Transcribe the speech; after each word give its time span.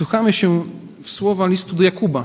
Wsłuchamy 0.00 0.32
się 0.32 0.64
w 1.02 1.10
słowa 1.10 1.46
listu 1.46 1.76
do 1.76 1.82
Jakuba. 1.82 2.24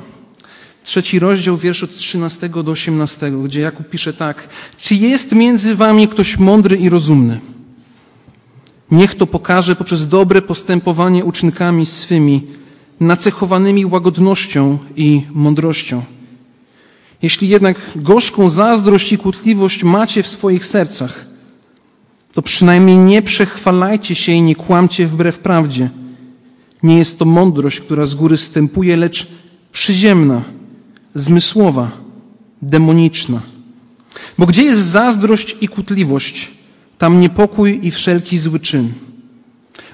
Trzeci 0.84 1.20
rozdział, 1.20 1.58
wiersz 1.58 1.84
od 1.84 1.96
13 1.96 2.50
do 2.50 2.72
18, 2.72 3.32
gdzie 3.46 3.62
Jakub 3.62 3.90
pisze 3.90 4.14
tak. 4.14 4.50
Czy 4.78 4.96
jest 4.96 5.32
między 5.32 5.76
wami 5.76 6.08
ktoś 6.08 6.40
mądry 6.40 6.78
i 6.78 6.90
rozumny? 6.90 7.40
Niech 8.92 9.16
to 9.16 9.28
pokaże 9.28 9.76
poprzez 9.76 10.08
dobre 10.08 10.42
postępowanie 10.42 11.26
uczynkami 11.26 11.86
swymi, 11.86 12.48
nacechowanymi 13.00 13.86
łagodnością 13.86 14.78
i 14.96 15.22
mądrością. 15.32 16.04
Jeśli 17.22 17.50
jednak 17.50 17.82
gorzką 17.96 18.50
zazdrość 18.50 19.14
i 19.14 19.18
kłótliwość 19.18 19.84
macie 19.84 20.24
w 20.24 20.28
swoich 20.28 20.66
sercach, 20.66 21.26
to 22.32 22.42
przynajmniej 22.42 22.98
nie 22.98 23.22
przechwalajcie 23.22 24.16
się 24.16 24.32
i 24.32 24.42
nie 24.42 24.56
kłamcie 24.56 25.08
wbrew 25.08 25.40
prawdzie. 25.40 25.90
Nie 26.86 26.98
jest 26.98 27.20
to 27.20 27.26
mądrość, 27.26 27.80
która 27.80 28.06
z 28.06 28.16
góry 28.16 28.38
stępuje, 28.38 28.98
lecz 28.98 29.28
przyziemna, 29.72 30.44
zmysłowa, 31.16 31.92
demoniczna. 32.62 33.42
Bo 34.38 34.46
gdzie 34.46 34.64
jest 34.64 34.82
zazdrość 34.82 35.58
i 35.62 35.68
kłótliwość, 35.68 36.52
tam 36.98 37.20
niepokój 37.20 37.80
i 37.84 37.92
wszelki 37.92 38.38
zły 38.38 38.60
czyn. 38.60 38.94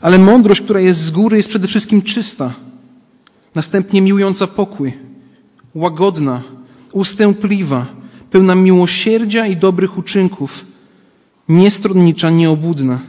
Ale 0.01 0.17
mądrość, 0.17 0.61
która 0.61 0.79
jest 0.79 0.99
z 0.99 1.11
góry, 1.11 1.37
jest 1.37 1.49
przede 1.49 1.67
wszystkim 1.67 2.01
czysta, 2.01 2.53
następnie 3.55 4.01
miłująca 4.01 4.47
pokój, 4.47 4.93
łagodna, 5.75 6.41
ustępliwa, 6.91 7.85
pełna 8.31 8.55
miłosierdzia 8.55 9.47
i 9.47 9.57
dobrych 9.57 9.97
uczynków, 9.97 10.65
niestronnicza, 11.49 12.29
nieobudna, 12.29 12.99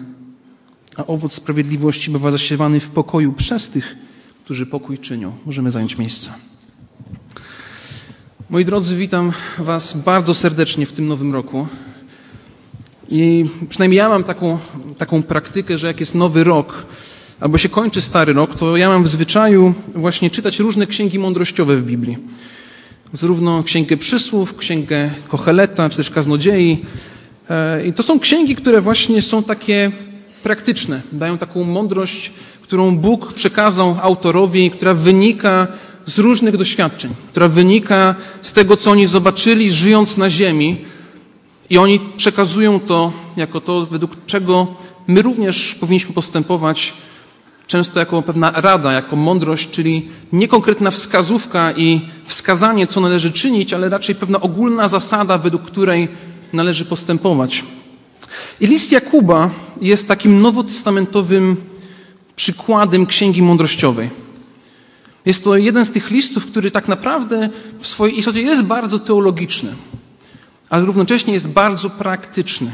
a 0.97 1.07
owoc 1.07 1.33
sprawiedliwości 1.33 2.11
bywa 2.11 2.31
zasiewany 2.31 2.81
w 2.81 2.91
pokoju 2.91 3.33
przez 3.33 3.69
tych, 3.69 3.97
którzy 4.45 4.67
pokój 4.67 4.99
czynią. 4.99 5.33
Możemy 5.47 5.71
zająć 5.71 5.99
miejsce. 5.99 6.31
Moi 8.51 8.65
drodzy, 8.65 8.97
witam 8.97 9.33
Was 9.59 9.97
bardzo 9.97 10.35
serdecznie 10.35 10.87
w 10.87 10.93
tym 10.93 11.09
nowym 11.09 11.33
roku. 11.33 11.67
I 13.09 13.45
przynajmniej 13.69 13.99
ja 13.99 14.09
mam 14.09 14.25
taką, 14.25 14.59
taką 14.99 15.23
praktykę, 15.23 15.79
że 15.79 15.87
jak 15.87 16.01
jest 16.01 16.15
nowy 16.15 16.45
rok, 16.45 16.87
albo 17.41 17.59
się 17.59 17.69
kończy 17.69 18.01
stary 18.01 18.33
rok, 18.33 18.55
to 18.55 18.77
ja 18.77 18.89
mam 18.89 19.05
w 19.05 19.09
zwyczaju 19.09 19.75
właśnie 19.95 20.31
czytać 20.31 20.59
różne 20.59 20.87
księgi 20.87 21.19
mądrościowe 21.19 21.77
w 21.77 21.83
Biblii. 21.85 22.19
Zarówno 23.13 23.63
księgę 23.63 23.97
przysłów, 23.97 24.57
księgę 24.57 25.11
Kocheleta, 25.29 25.91
czy 25.91 25.97
też 25.97 26.11
kaznodziei. 26.11 26.85
E, 27.51 27.87
I 27.87 27.93
to 27.93 28.03
są 28.03 28.21
księgi, 28.21 28.57
które 28.57 28.81
właśnie 28.81 29.23
są 29.23 29.43
takie 29.43 29.93
praktyczne, 30.43 31.01
dają 31.13 31.39
taką 31.39 31.65
mądrość, 31.65 32.33
którą 32.63 32.97
Bóg 32.97 33.33
przekazał 33.33 33.97
autorowi, 34.03 34.71
która 34.71 34.95
wynika 34.95 35.69
z 36.07 36.19
różnych 36.19 36.57
doświadczeń, 36.57 37.11
która 37.29 37.49
wynika 37.49 38.15
z 38.43 38.53
tego, 38.53 38.77
co 38.77 38.91
oni 38.91 39.07
zobaczyli, 39.07 39.73
żyjąc 39.73 40.17
na 40.17 40.31
ziemi. 40.31 40.85
I 41.71 41.79
oni 41.79 42.01
przekazują 42.17 42.81
to 42.81 43.13
jako 43.37 43.61
to, 43.61 43.87
według 43.87 44.13
czego 44.27 44.67
my 45.07 45.23
również 45.23 45.75
powinniśmy 45.75 46.15
postępować, 46.15 46.93
często 47.67 48.01
jako 48.01 48.23
pewna 48.23 48.51
rada, 48.51 48.93
jako 48.93 49.17
mądrość, 49.17 49.71
czyli 49.71 50.09
nie 50.33 50.49
konkretna 50.49 50.91
wskazówka 50.91 51.73
i 51.73 52.01
wskazanie, 52.25 52.87
co 52.87 53.01
należy 53.01 53.33
czynić, 53.33 53.73
ale 53.73 53.89
raczej 53.89 54.15
pewna 54.15 54.41
ogólna 54.41 54.89
zasada, 54.89 55.39
według 55.39 55.63
której 55.63 56.09
należy 56.53 56.85
postępować. 56.85 57.65
I 58.61 58.67
list 58.67 58.93
Jakuba 58.93 59.51
jest 59.81 60.09
takim 60.09 60.43
nowotestamentowym 60.43 61.57
przykładem 62.37 63.07
księgi 63.07 63.43
mądrościowej. 63.43 64.11
Jest 65.27 65.45
to 65.45 65.57
jeden 65.57 65.85
z 65.85 65.91
tych 65.91 66.11
listów, 66.11 66.47
który 66.47 66.71
tak 66.71 66.89
naprawdę 66.89 67.51
w 67.79 67.87
swojej 67.87 68.19
istocie 68.19 68.43
jest 68.43 68.63
bardzo 68.63 68.99
teologiczny, 68.99 69.75
ale 70.71 70.85
równocześnie 70.85 71.35
jest 71.35 71.49
bardzo 71.49 71.91
praktyczny. 71.91 72.73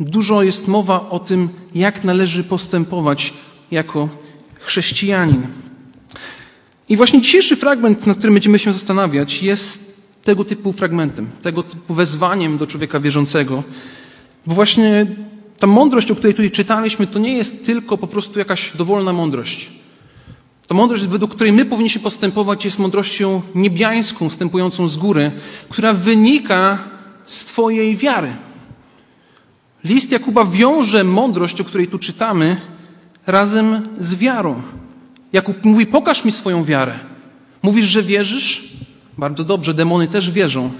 Dużo 0.00 0.42
jest 0.42 0.68
mowa 0.68 1.10
o 1.10 1.18
tym, 1.18 1.48
jak 1.74 2.04
należy 2.04 2.44
postępować 2.44 3.32
jako 3.70 4.08
chrześcijanin. 4.60 5.46
I 6.88 6.96
właśnie 6.96 7.20
dzisiejszy 7.20 7.56
fragment, 7.56 8.06
nad 8.06 8.16
którym 8.18 8.34
będziemy 8.34 8.58
się 8.58 8.72
zastanawiać, 8.72 9.42
jest 9.42 10.00
tego 10.22 10.44
typu 10.44 10.72
fragmentem, 10.72 11.30
tego 11.42 11.62
typu 11.62 11.94
wezwaniem 11.94 12.58
do 12.58 12.66
człowieka 12.66 13.00
wierzącego. 13.00 13.62
Bo 14.46 14.54
właśnie 14.54 15.06
ta 15.58 15.66
mądrość, 15.66 16.10
o 16.10 16.14
której 16.14 16.34
tutaj 16.34 16.50
czytaliśmy, 16.50 17.06
to 17.06 17.18
nie 17.18 17.36
jest 17.36 17.66
tylko 17.66 17.98
po 17.98 18.06
prostu 18.06 18.38
jakaś 18.38 18.76
dowolna 18.76 19.12
mądrość. 19.12 19.70
Ta 20.68 20.74
mądrość, 20.74 21.06
według 21.06 21.34
której 21.34 21.52
my 21.52 21.64
powinniśmy 21.64 22.02
postępować, 22.02 22.64
jest 22.64 22.78
mądrością 22.78 23.42
niebiańską, 23.54 24.28
wstępującą 24.28 24.88
z 24.88 24.96
góry, 24.96 25.32
która 25.68 25.92
wynika 25.92 26.78
z 27.24 27.44
Twojej 27.44 27.96
wiary. 27.96 28.36
List 29.84 30.12
Jakuba 30.12 30.44
wiąże 30.44 31.04
mądrość, 31.04 31.60
o 31.60 31.64
której 31.64 31.88
tu 31.88 31.98
czytamy, 31.98 32.56
razem 33.26 33.88
z 33.98 34.14
wiarą. 34.14 34.62
Jakub 35.32 35.64
mówi: 35.64 35.86
Pokaż 35.86 36.24
mi 36.24 36.32
swoją 36.32 36.64
wiarę. 36.64 36.98
Mówisz, 37.62 37.86
że 37.86 38.02
wierzysz? 38.02 38.72
Bardzo 39.18 39.44
dobrze, 39.44 39.74
demony 39.74 40.08
też 40.08 40.30
wierzą. 40.30 40.70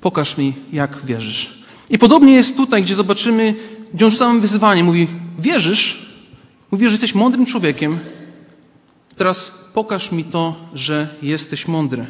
Pokaż 0.00 0.38
mi, 0.38 0.52
jak 0.72 1.04
wierzysz. 1.04 1.63
I 1.90 1.98
podobnie 1.98 2.34
jest 2.34 2.56
tutaj, 2.56 2.82
gdzie 2.82 2.94
zobaczymy, 2.94 3.54
gdzie 3.94 4.04
on 4.04 4.10
rzuca 4.10 4.28
nam 4.28 4.40
wyzwanie. 4.40 4.84
Mówi: 4.84 5.08
Wierzysz? 5.38 6.14
Mówisz, 6.70 6.90
że 6.90 6.94
jesteś 6.94 7.14
mądrym 7.14 7.46
człowiekiem. 7.46 7.98
Teraz 9.16 9.52
pokaż 9.74 10.12
mi 10.12 10.24
to, 10.24 10.56
że 10.74 11.08
jesteś 11.22 11.68
mądry. 11.68 12.06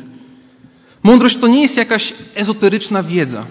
Mądrość 1.02 1.36
to 1.36 1.48
nie 1.48 1.62
jest 1.62 1.76
jakaś 1.76 2.14
ezoteryczna 2.34 3.02
wiedza, 3.02 3.46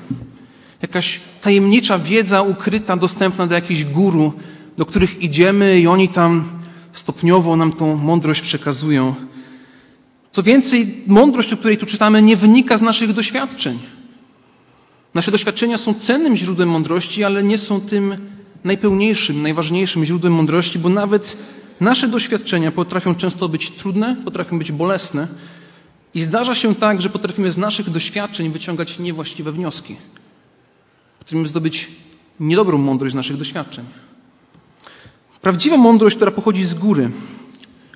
jakaś 0.81 1.19
tajemnicza 1.41 1.99
wiedza 1.99 2.41
ukryta, 2.41 2.97
dostępna 2.97 3.47
do 3.47 3.55
jakichś 3.55 3.83
guru, 3.83 4.33
do 4.77 4.85
których 4.85 5.21
idziemy 5.21 5.79
i 5.79 5.87
oni 5.87 6.09
tam 6.09 6.49
stopniowo 6.93 7.55
nam 7.55 7.73
tą 7.73 7.95
mądrość 7.95 8.41
przekazują. 8.41 9.15
Co 10.31 10.43
więcej, 10.43 11.03
mądrość, 11.07 11.53
o 11.53 11.57
której 11.57 11.77
tu 11.77 11.85
czytamy, 11.85 12.21
nie 12.21 12.35
wynika 12.35 12.77
z 12.77 12.81
naszych 12.81 13.13
doświadczeń. 13.13 13.79
Nasze 15.13 15.31
doświadczenia 15.31 15.77
są 15.77 15.93
cennym 15.93 16.35
źródłem 16.35 16.69
mądrości, 16.69 17.23
ale 17.23 17.43
nie 17.43 17.57
są 17.57 17.81
tym 17.81 18.15
najpełniejszym, 18.63 19.41
najważniejszym 19.41 20.05
źródłem 20.05 20.33
mądrości, 20.33 20.79
bo 20.79 20.89
nawet 20.89 21.37
nasze 21.79 22.07
doświadczenia 22.07 22.71
potrafią 22.71 23.15
często 23.15 23.49
być 23.49 23.71
trudne, 23.71 24.15
potrafią 24.25 24.59
być 24.59 24.71
bolesne 24.71 25.27
i 26.13 26.21
zdarza 26.21 26.55
się 26.55 26.75
tak, 26.75 27.01
że 27.01 27.09
potrafimy 27.09 27.51
z 27.51 27.57
naszych 27.57 27.89
doświadczeń 27.89 28.49
wyciągać 28.49 28.99
niewłaściwe 28.99 29.51
wnioski. 29.51 29.95
Potrafimy 31.19 31.47
zdobyć 31.47 31.87
niedobrą 32.39 32.77
mądrość 32.77 33.13
z 33.13 33.15
naszych 33.15 33.37
doświadczeń. 33.37 33.85
Prawdziwa 35.41 35.77
mądrość, 35.77 36.15
która 36.15 36.31
pochodzi 36.31 36.65
z 36.65 36.73
góry, 36.73 37.11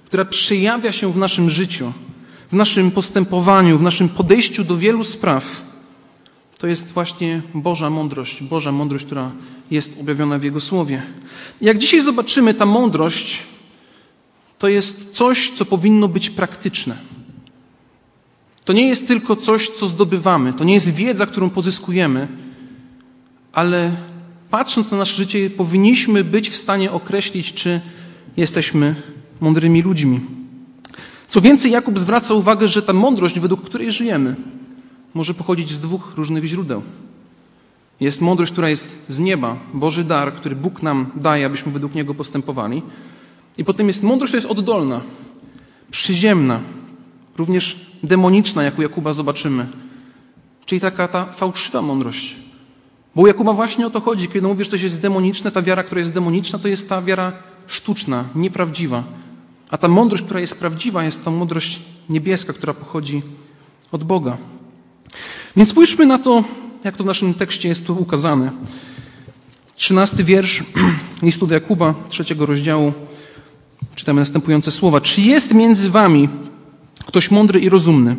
która 0.05 0.25
przejawia 0.25 0.91
się 0.91 1.11
w 1.11 1.17
naszym 1.17 1.49
życiu, 1.49 1.93
w 2.51 2.55
naszym 2.55 2.91
postępowaniu, 2.91 3.77
w 3.77 3.81
naszym 3.81 4.09
podejściu 4.09 4.63
do 4.63 4.77
wielu 4.77 5.03
spraw, 5.03 5.61
to 6.57 6.67
jest 6.67 6.91
właśnie 6.91 7.41
Boża 7.53 7.89
mądrość, 7.89 8.43
Boża 8.43 8.71
mądrość, 8.71 9.05
która 9.05 9.31
jest 9.71 9.99
objawiona 9.99 10.39
w 10.39 10.43
Jego 10.43 10.59
Słowie. 10.59 11.03
Jak 11.61 11.77
dzisiaj 11.77 12.01
zobaczymy, 12.01 12.53
ta 12.53 12.65
mądrość 12.65 13.39
to 14.59 14.67
jest 14.67 15.11
coś, 15.11 15.51
co 15.51 15.65
powinno 15.65 16.07
być 16.07 16.29
praktyczne. 16.29 16.97
To 18.65 18.73
nie 18.73 18.87
jest 18.87 19.07
tylko 19.07 19.35
coś, 19.35 19.69
co 19.69 19.87
zdobywamy, 19.87 20.53
to 20.53 20.63
nie 20.63 20.73
jest 20.73 20.89
wiedza, 20.89 21.25
którą 21.25 21.49
pozyskujemy, 21.49 22.27
ale 23.53 23.95
patrząc 24.49 24.91
na 24.91 24.97
nasze 24.97 25.15
życie, 25.15 25.49
powinniśmy 25.49 26.23
być 26.23 26.49
w 26.49 26.57
stanie 26.57 26.91
określić, 26.91 27.53
czy 27.53 27.81
jesteśmy 28.37 28.95
mądrymi 29.39 29.81
ludźmi. 29.81 30.19
Co 31.27 31.41
więcej, 31.41 31.71
Jakub 31.71 31.99
zwraca 31.99 32.33
uwagę, 32.33 32.67
że 32.67 32.81
ta 32.81 32.93
mądrość, 32.93 33.39
według 33.39 33.63
której 33.63 33.91
żyjemy, 33.91 34.35
może 35.17 35.33
pochodzić 35.33 35.71
z 35.71 35.79
dwóch 35.79 36.13
różnych 36.15 36.45
źródeł. 36.45 36.81
Jest 37.99 38.21
mądrość, 38.21 38.51
która 38.51 38.69
jest 38.69 38.97
z 39.09 39.19
nieba, 39.19 39.57
Boży 39.73 40.03
dar, 40.03 40.33
który 40.33 40.55
Bóg 40.55 40.83
nam 40.83 41.11
daje, 41.15 41.45
abyśmy 41.45 41.71
według 41.71 41.95
niego 41.95 42.13
postępowali. 42.13 42.81
I 43.57 43.65
potem 43.65 43.87
jest 43.87 44.03
mądrość, 44.03 44.31
która 44.31 44.37
jest 44.37 44.51
oddolna, 44.51 45.01
przyziemna, 45.91 46.59
również 47.37 47.91
demoniczna, 48.03 48.63
jak 48.63 48.79
u 48.79 48.81
Jakuba 48.81 49.13
zobaczymy. 49.13 49.67
Czyli 50.65 50.81
taka 50.81 51.07
ta 51.07 51.25
fałszywa 51.25 51.81
mądrość. 51.81 52.35
Bo 53.15 53.21
u 53.21 53.27
Jakuba 53.27 53.53
właśnie 53.53 53.87
o 53.87 53.89
to 53.89 54.01
chodzi. 54.01 54.27
Kiedy 54.27 54.47
mówisz, 54.47 54.67
że 54.67 54.71
coś 54.71 54.81
jest 54.81 55.01
demoniczne, 55.01 55.51
ta 55.51 55.61
wiara, 55.61 55.83
która 55.83 55.99
jest 55.99 56.13
demoniczna, 56.13 56.59
to 56.59 56.67
jest 56.67 56.89
ta 56.89 57.01
wiara 57.01 57.33
sztuczna, 57.67 58.23
nieprawdziwa. 58.35 59.03
A 59.69 59.77
ta 59.77 59.87
mądrość, 59.87 60.23
która 60.23 60.39
jest 60.39 60.59
prawdziwa, 60.59 61.03
jest 61.03 61.23
to 61.23 61.31
mądrość 61.31 61.79
niebieska, 62.09 62.53
która 62.53 62.73
pochodzi 62.73 63.21
od 63.91 64.03
Boga. 64.03 64.37
Więc 65.55 65.69
spójrzmy 65.69 66.05
na 66.05 66.17
to, 66.17 66.43
jak 66.83 66.97
to 66.97 67.03
w 67.03 67.07
naszym 67.07 67.33
tekście 67.33 67.69
jest 67.69 67.85
tu 67.85 68.01
ukazane. 68.01 68.51
Trzynasty 69.75 70.23
wiersz 70.23 70.63
listu 71.21 71.47
do 71.47 71.53
Jakuba, 71.53 71.93
trzeciego 72.09 72.45
rozdziału, 72.45 72.93
czytamy 73.95 74.21
następujące 74.21 74.71
słowa. 74.71 75.01
Czy 75.01 75.21
jest 75.21 75.53
między 75.53 75.89
wami 75.89 76.29
ktoś 77.05 77.31
mądry 77.31 77.59
i 77.59 77.69
rozumny? 77.69 78.15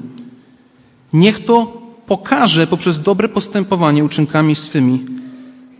Niech 1.13 1.45
to 1.45 1.83
pokaże 2.07 2.67
poprzez 2.67 3.03
dobre 3.03 3.29
postępowanie 3.29 4.05
uczynkami 4.05 4.55
swymi, 4.55 5.07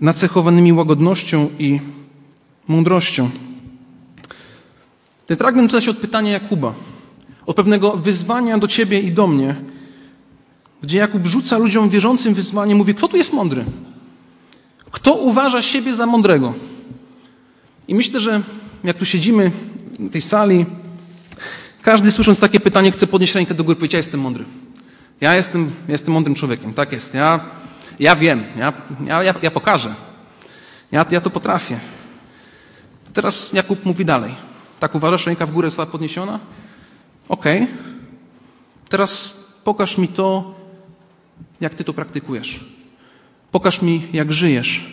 nacechowanymi 0.01 0.73
łagodnością 0.73 1.51
i 1.59 1.81
mądrością. 2.69 3.31
Ten 5.27 5.37
fragment 5.37 5.73
się 5.81 5.91
od 5.91 5.97
pytania 5.97 6.33
Jakuba, 6.33 6.75
od 7.47 7.57
pewnego 7.57 7.97
wyzwania 7.97 8.59
do 8.59 8.69
ciebie 8.69 9.01
i 9.01 9.13
do 9.13 9.27
mnie, 9.27 9.57
gdzie 10.83 10.99
Jakub 10.99 11.27
rzuca 11.27 11.59
ludziom 11.59 11.89
wierzącym 11.89 12.35
wyzwanie, 12.35 12.75
mówi, 12.75 12.95
kto 12.95 13.09
tu 13.09 13.17
jest 13.17 13.33
mądry? 13.33 13.65
Kto 14.91 15.15
uważa 15.15 15.63
siebie 15.63 15.95
za 15.95 16.07
mądrego? 16.07 16.55
I 17.89 17.95
myślę, 17.95 18.21
że 18.21 18.41
jak 18.85 18.99
tu 18.99 19.05
siedzimy 19.05 19.51
w 19.99 20.11
tej 20.13 20.23
sali, 20.23 20.67
każdy 21.83 22.13
słysząc 22.13 22.39
takie 22.39 22.61
pytanie 22.61 22.91
chce 22.91 23.07
podnieść 23.07 23.35
rękę 23.35 23.55
do 23.55 23.65
góry 23.65 23.73
i 23.75 23.77
powiedzieć, 23.77 23.93
ja 23.93 23.99
jestem 23.99 24.21
mądry. 24.21 24.45
Ja 25.21 25.35
jestem, 25.35 25.71
jestem 25.89 26.15
mądrym 26.15 26.35
człowiekiem, 26.35 26.75
tak 26.75 26.93
jest. 26.93 27.15
Ja, 27.15 27.41
ja 27.99 28.17
wiem, 28.17 28.45
ja, 28.57 28.73
ja, 29.23 29.35
ja, 29.43 29.51
pokażę. 29.51 29.95
Ja, 30.93 31.07
ja 31.11 31.21
to 31.21 31.31
potrafię. 31.31 31.79
Teraz 33.13 33.53
Jakub 33.53 33.85
mówi 33.85 34.05
dalej. 34.05 34.35
Tak 34.81 34.95
uważasz, 34.95 35.27
ręka 35.27 35.47
w 35.47 35.51
górę 35.51 35.71
została 35.71 35.87
podniesiona? 35.87 36.41
Okej. 37.29 37.63
Okay. 37.63 37.75
Teraz 38.89 39.45
pokaż 39.65 39.99
mi 39.99 40.09
to, 40.09 40.55
jak 41.61 41.75
ty 41.75 41.85
to 41.85 41.93
praktykujesz. 41.93 42.61
Pokaż 43.53 43.83
mi, 43.83 44.03
jak 44.13 44.33
żyjesz. 44.33 44.93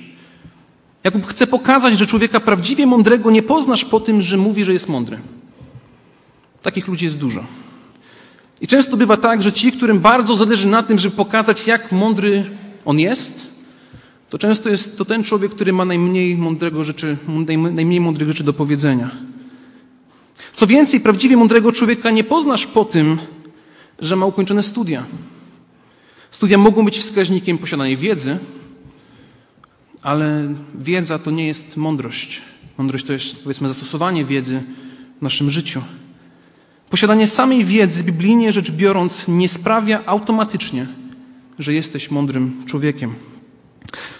Jakub 1.03 1.27
chce 1.27 1.47
pokazać, 1.47 1.99
że 1.99 2.05
człowieka 2.05 2.39
prawdziwie 2.39 2.85
mądrego 2.85 3.31
nie 3.31 3.43
poznasz 3.43 3.85
po 3.85 3.99
tym, 3.99 4.21
że 4.21 4.37
mówi, 4.37 4.63
że 4.63 4.73
jest 4.73 4.89
mądry. 4.89 5.19
Takich 6.61 6.87
ludzi 6.87 7.05
jest 7.05 7.17
dużo. 7.17 7.45
I 8.61 8.67
często 8.67 8.97
bywa 8.97 9.17
tak, 9.17 9.43
że 9.43 9.51
ci, 9.51 9.71
którym 9.71 9.99
bardzo 9.99 10.35
zależy 10.35 10.67
na 10.67 10.83
tym, 10.83 10.99
żeby 10.99 11.15
pokazać, 11.15 11.67
jak 11.67 11.91
mądry 11.91 12.45
on 12.85 12.99
jest, 12.99 13.47
to 14.29 14.37
często 14.37 14.69
jest 14.69 14.97
to 14.97 15.05
ten 15.05 15.23
człowiek, 15.23 15.51
który 15.51 15.73
ma 15.73 15.85
najmniej, 15.85 16.37
mądrego 16.37 16.83
rzeczy, 16.83 17.17
najmniej 17.71 17.99
mądrych 17.99 18.27
rzeczy 18.27 18.43
do 18.43 18.53
powiedzenia. 18.53 19.11
Co 20.53 20.67
więcej, 20.67 20.99
prawdziwie 20.99 21.37
mądrego 21.37 21.71
człowieka 21.71 22.11
nie 22.11 22.23
poznasz 22.23 22.67
po 22.67 22.85
tym, 22.85 23.17
że 23.99 24.15
ma 24.15 24.25
ukończone 24.25 24.63
studia. 24.63 25.05
Studia 26.35 26.57
mogą 26.57 26.85
być 26.85 26.97
wskaźnikiem 26.99 27.57
posiadanej 27.57 27.97
wiedzy, 27.97 28.37
ale 30.01 30.53
wiedza 30.75 31.19
to 31.19 31.31
nie 31.31 31.47
jest 31.47 31.77
mądrość. 31.77 32.41
Mądrość 32.77 33.05
to 33.05 33.13
jest, 33.13 33.43
powiedzmy, 33.43 33.67
zastosowanie 33.67 34.25
wiedzy 34.25 34.63
w 35.19 35.21
naszym 35.21 35.49
życiu. 35.49 35.81
Posiadanie 36.89 37.27
samej 37.27 37.65
wiedzy, 37.65 38.03
biblijnie 38.03 38.51
rzecz 38.51 38.71
biorąc, 38.71 39.27
nie 39.27 39.49
sprawia 39.49 40.05
automatycznie, 40.05 40.87
że 41.59 41.73
jesteś 41.73 42.11
mądrym 42.11 42.63
człowiekiem. 42.65 43.15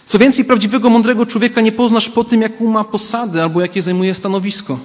Co 0.06 0.20
więcej, 0.20 0.46
prawdziwego 0.46 0.90
mądrego 0.90 1.26
człowieka 1.26 1.62
nie 1.62 1.72
poznasz 1.72 2.10
po 2.10 2.24
tym, 2.24 2.42
jaką 2.42 2.72
ma 2.72 2.84
posadę 2.84 3.44
albo 3.44 3.62
jakie 3.62 3.82
zajmuje 3.82 4.16
stanowisko. 4.16 4.80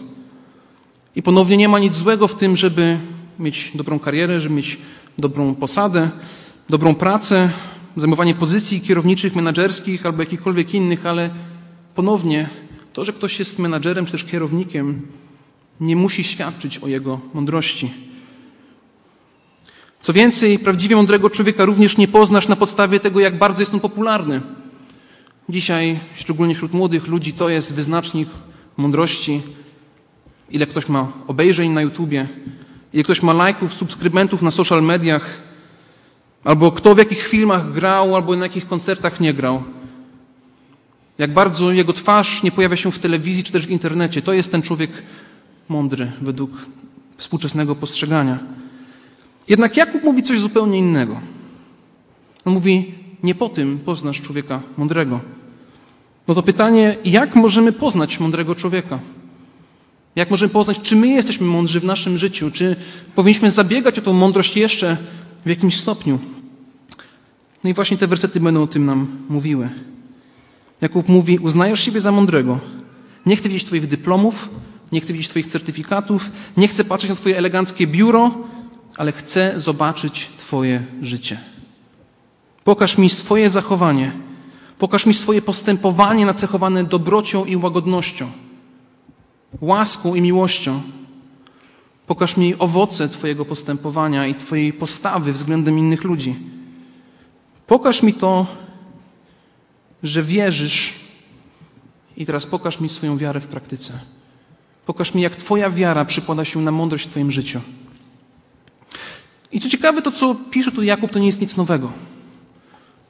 I 1.16 1.22
ponownie 1.22 1.56
nie 1.56 1.68
ma 1.68 1.78
nic 1.78 1.94
złego 1.94 2.28
w 2.28 2.34
tym, 2.34 2.56
żeby 2.56 2.98
mieć 3.38 3.70
dobrą 3.74 3.98
karierę, 3.98 4.40
żeby 4.40 4.54
mieć 4.54 4.78
dobrą 5.18 5.54
posadę, 5.54 6.10
dobrą 6.70 6.94
pracę, 6.94 7.50
zajmowanie 7.96 8.34
pozycji 8.34 8.80
kierowniczych, 8.80 9.36
menedżerskich 9.36 10.06
albo 10.06 10.22
jakichkolwiek 10.22 10.74
innych, 10.74 11.06
ale 11.06 11.30
ponownie 11.94 12.48
to, 12.92 13.04
że 13.04 13.12
ktoś 13.12 13.38
jest 13.38 13.58
menadżerem 13.58 14.06
czy 14.06 14.12
też 14.12 14.24
kierownikiem, 14.24 15.06
nie 15.80 15.96
musi 15.96 16.24
świadczyć 16.24 16.78
o 16.78 16.88
jego 16.88 17.20
mądrości. 17.34 17.90
Co 20.00 20.12
więcej, 20.12 20.58
prawdziwie 20.58 20.96
mądrego 20.96 21.30
człowieka 21.30 21.64
również 21.64 21.96
nie 21.96 22.08
poznasz 22.08 22.48
na 22.48 22.56
podstawie 22.56 23.00
tego, 23.00 23.20
jak 23.20 23.38
bardzo 23.38 23.62
jest 23.62 23.74
on 23.74 23.80
popularny. 23.80 24.40
Dzisiaj, 25.48 25.98
szczególnie 26.14 26.54
wśród 26.54 26.72
młodych 26.72 27.06
ludzi, 27.06 27.32
to 27.32 27.48
jest 27.48 27.74
wyznacznik 27.74 28.28
mądrości. 28.76 29.42
Ile 30.50 30.66
ktoś 30.66 30.88
ma 30.88 31.12
obejrzeń 31.26 31.70
na 31.70 31.82
YouTubie, 31.82 32.28
ile 32.92 33.04
ktoś 33.04 33.22
ma 33.22 33.32
lajków, 33.32 33.74
subskrybentów 33.74 34.42
na 34.42 34.50
social 34.50 34.82
mediach, 34.82 35.49
albo 36.44 36.72
kto 36.72 36.94
w 36.94 36.98
jakich 36.98 37.28
filmach 37.28 37.72
grał, 37.72 38.16
albo 38.16 38.36
na 38.36 38.44
jakich 38.44 38.68
koncertach 38.68 39.20
nie 39.20 39.34
grał. 39.34 39.62
Jak 41.18 41.34
bardzo 41.34 41.72
jego 41.72 41.92
twarz 41.92 42.42
nie 42.42 42.52
pojawia 42.52 42.76
się 42.76 42.92
w 42.92 42.98
telewizji 42.98 43.44
czy 43.44 43.52
też 43.52 43.66
w 43.66 43.70
internecie. 43.70 44.22
To 44.22 44.32
jest 44.32 44.52
ten 44.52 44.62
człowiek 44.62 44.90
mądry 45.68 46.12
według 46.20 46.50
współczesnego 47.16 47.74
postrzegania. 47.74 48.38
Jednak 49.48 49.76
Jakub 49.76 50.04
mówi 50.04 50.22
coś 50.22 50.40
zupełnie 50.40 50.78
innego. 50.78 51.20
On 52.44 52.52
mówi, 52.52 52.94
nie 53.22 53.34
po 53.34 53.48
tym 53.48 53.78
poznasz 53.78 54.20
człowieka 54.20 54.60
mądrego. 54.76 55.20
No 56.28 56.34
to 56.34 56.42
pytanie, 56.42 56.96
jak 57.04 57.34
możemy 57.36 57.72
poznać 57.72 58.20
mądrego 58.20 58.54
człowieka? 58.54 58.98
Jak 60.16 60.30
możemy 60.30 60.52
poznać, 60.52 60.80
czy 60.80 60.96
my 60.96 61.08
jesteśmy 61.08 61.46
mądrzy 61.46 61.80
w 61.80 61.84
naszym 61.84 62.18
życiu? 62.18 62.50
Czy 62.50 62.76
powinniśmy 63.14 63.50
zabiegać 63.50 63.98
o 63.98 64.02
tą 64.02 64.12
mądrość 64.12 64.56
jeszcze 64.56 64.96
w 65.44 65.48
jakimś 65.48 65.76
stopniu? 65.76 66.18
No 67.64 67.70
i 67.70 67.74
właśnie 67.74 67.98
te 67.98 68.06
wersety 68.06 68.40
będą 68.40 68.62
o 68.62 68.66
tym 68.66 68.86
nam 68.86 69.16
mówiły. 69.28 69.68
Jakub 70.80 71.08
mówi, 71.08 71.38
uznajesz 71.38 71.80
siebie 71.80 72.00
za 72.00 72.12
mądrego. 72.12 72.58
Nie 73.26 73.36
chcę 73.36 73.48
widzieć 73.48 73.64
Twoich 73.64 73.86
dyplomów, 73.86 74.48
nie 74.92 75.00
chcę 75.00 75.12
widzieć 75.12 75.28
Twoich 75.28 75.46
certyfikatów, 75.46 76.30
nie 76.56 76.68
chcę 76.68 76.84
patrzeć 76.84 77.10
na 77.10 77.16
Twoje 77.16 77.38
eleganckie 77.38 77.86
biuro, 77.86 78.34
ale 78.96 79.12
chcę 79.12 79.60
zobaczyć 79.60 80.30
Twoje 80.38 80.86
życie. 81.02 81.38
Pokaż 82.64 82.98
mi 82.98 83.10
swoje 83.10 83.50
zachowanie, 83.50 84.12
pokaż 84.78 85.06
mi 85.06 85.14
swoje 85.14 85.42
postępowanie 85.42 86.26
nacechowane 86.26 86.84
dobrocią 86.84 87.44
i 87.44 87.56
łagodnością, 87.56 88.30
łaską 89.60 90.14
i 90.14 90.20
miłością. 90.20 90.82
Pokaż 92.10 92.36
mi 92.36 92.58
owoce 92.58 93.08
Twojego 93.08 93.44
postępowania 93.44 94.26
i 94.26 94.34
Twojej 94.34 94.72
postawy 94.72 95.32
względem 95.32 95.78
innych 95.78 96.04
ludzi. 96.04 96.36
Pokaż 97.66 98.02
mi 98.02 98.14
to, 98.14 98.46
że 100.02 100.22
wierzysz, 100.22 101.00
i 102.16 102.26
teraz 102.26 102.46
pokaż 102.46 102.80
mi 102.80 102.88
swoją 102.88 103.16
wiarę 103.16 103.40
w 103.40 103.46
praktyce. 103.46 103.92
Pokaż 104.86 105.14
mi, 105.14 105.22
jak 105.22 105.36
Twoja 105.36 105.70
wiara 105.70 106.04
przykłada 106.04 106.44
się 106.44 106.60
na 106.60 106.70
mądrość 106.70 107.06
w 107.06 107.10
Twoim 107.10 107.30
życiu. 107.30 107.60
I 109.52 109.60
co 109.60 109.68
ciekawe, 109.68 110.02
to 110.02 110.10
co 110.10 110.36
pisze 110.50 110.72
tu 110.72 110.82
Jakub, 110.82 111.10
to 111.10 111.18
nie 111.18 111.26
jest 111.26 111.40
nic 111.40 111.56
nowego. 111.56 111.92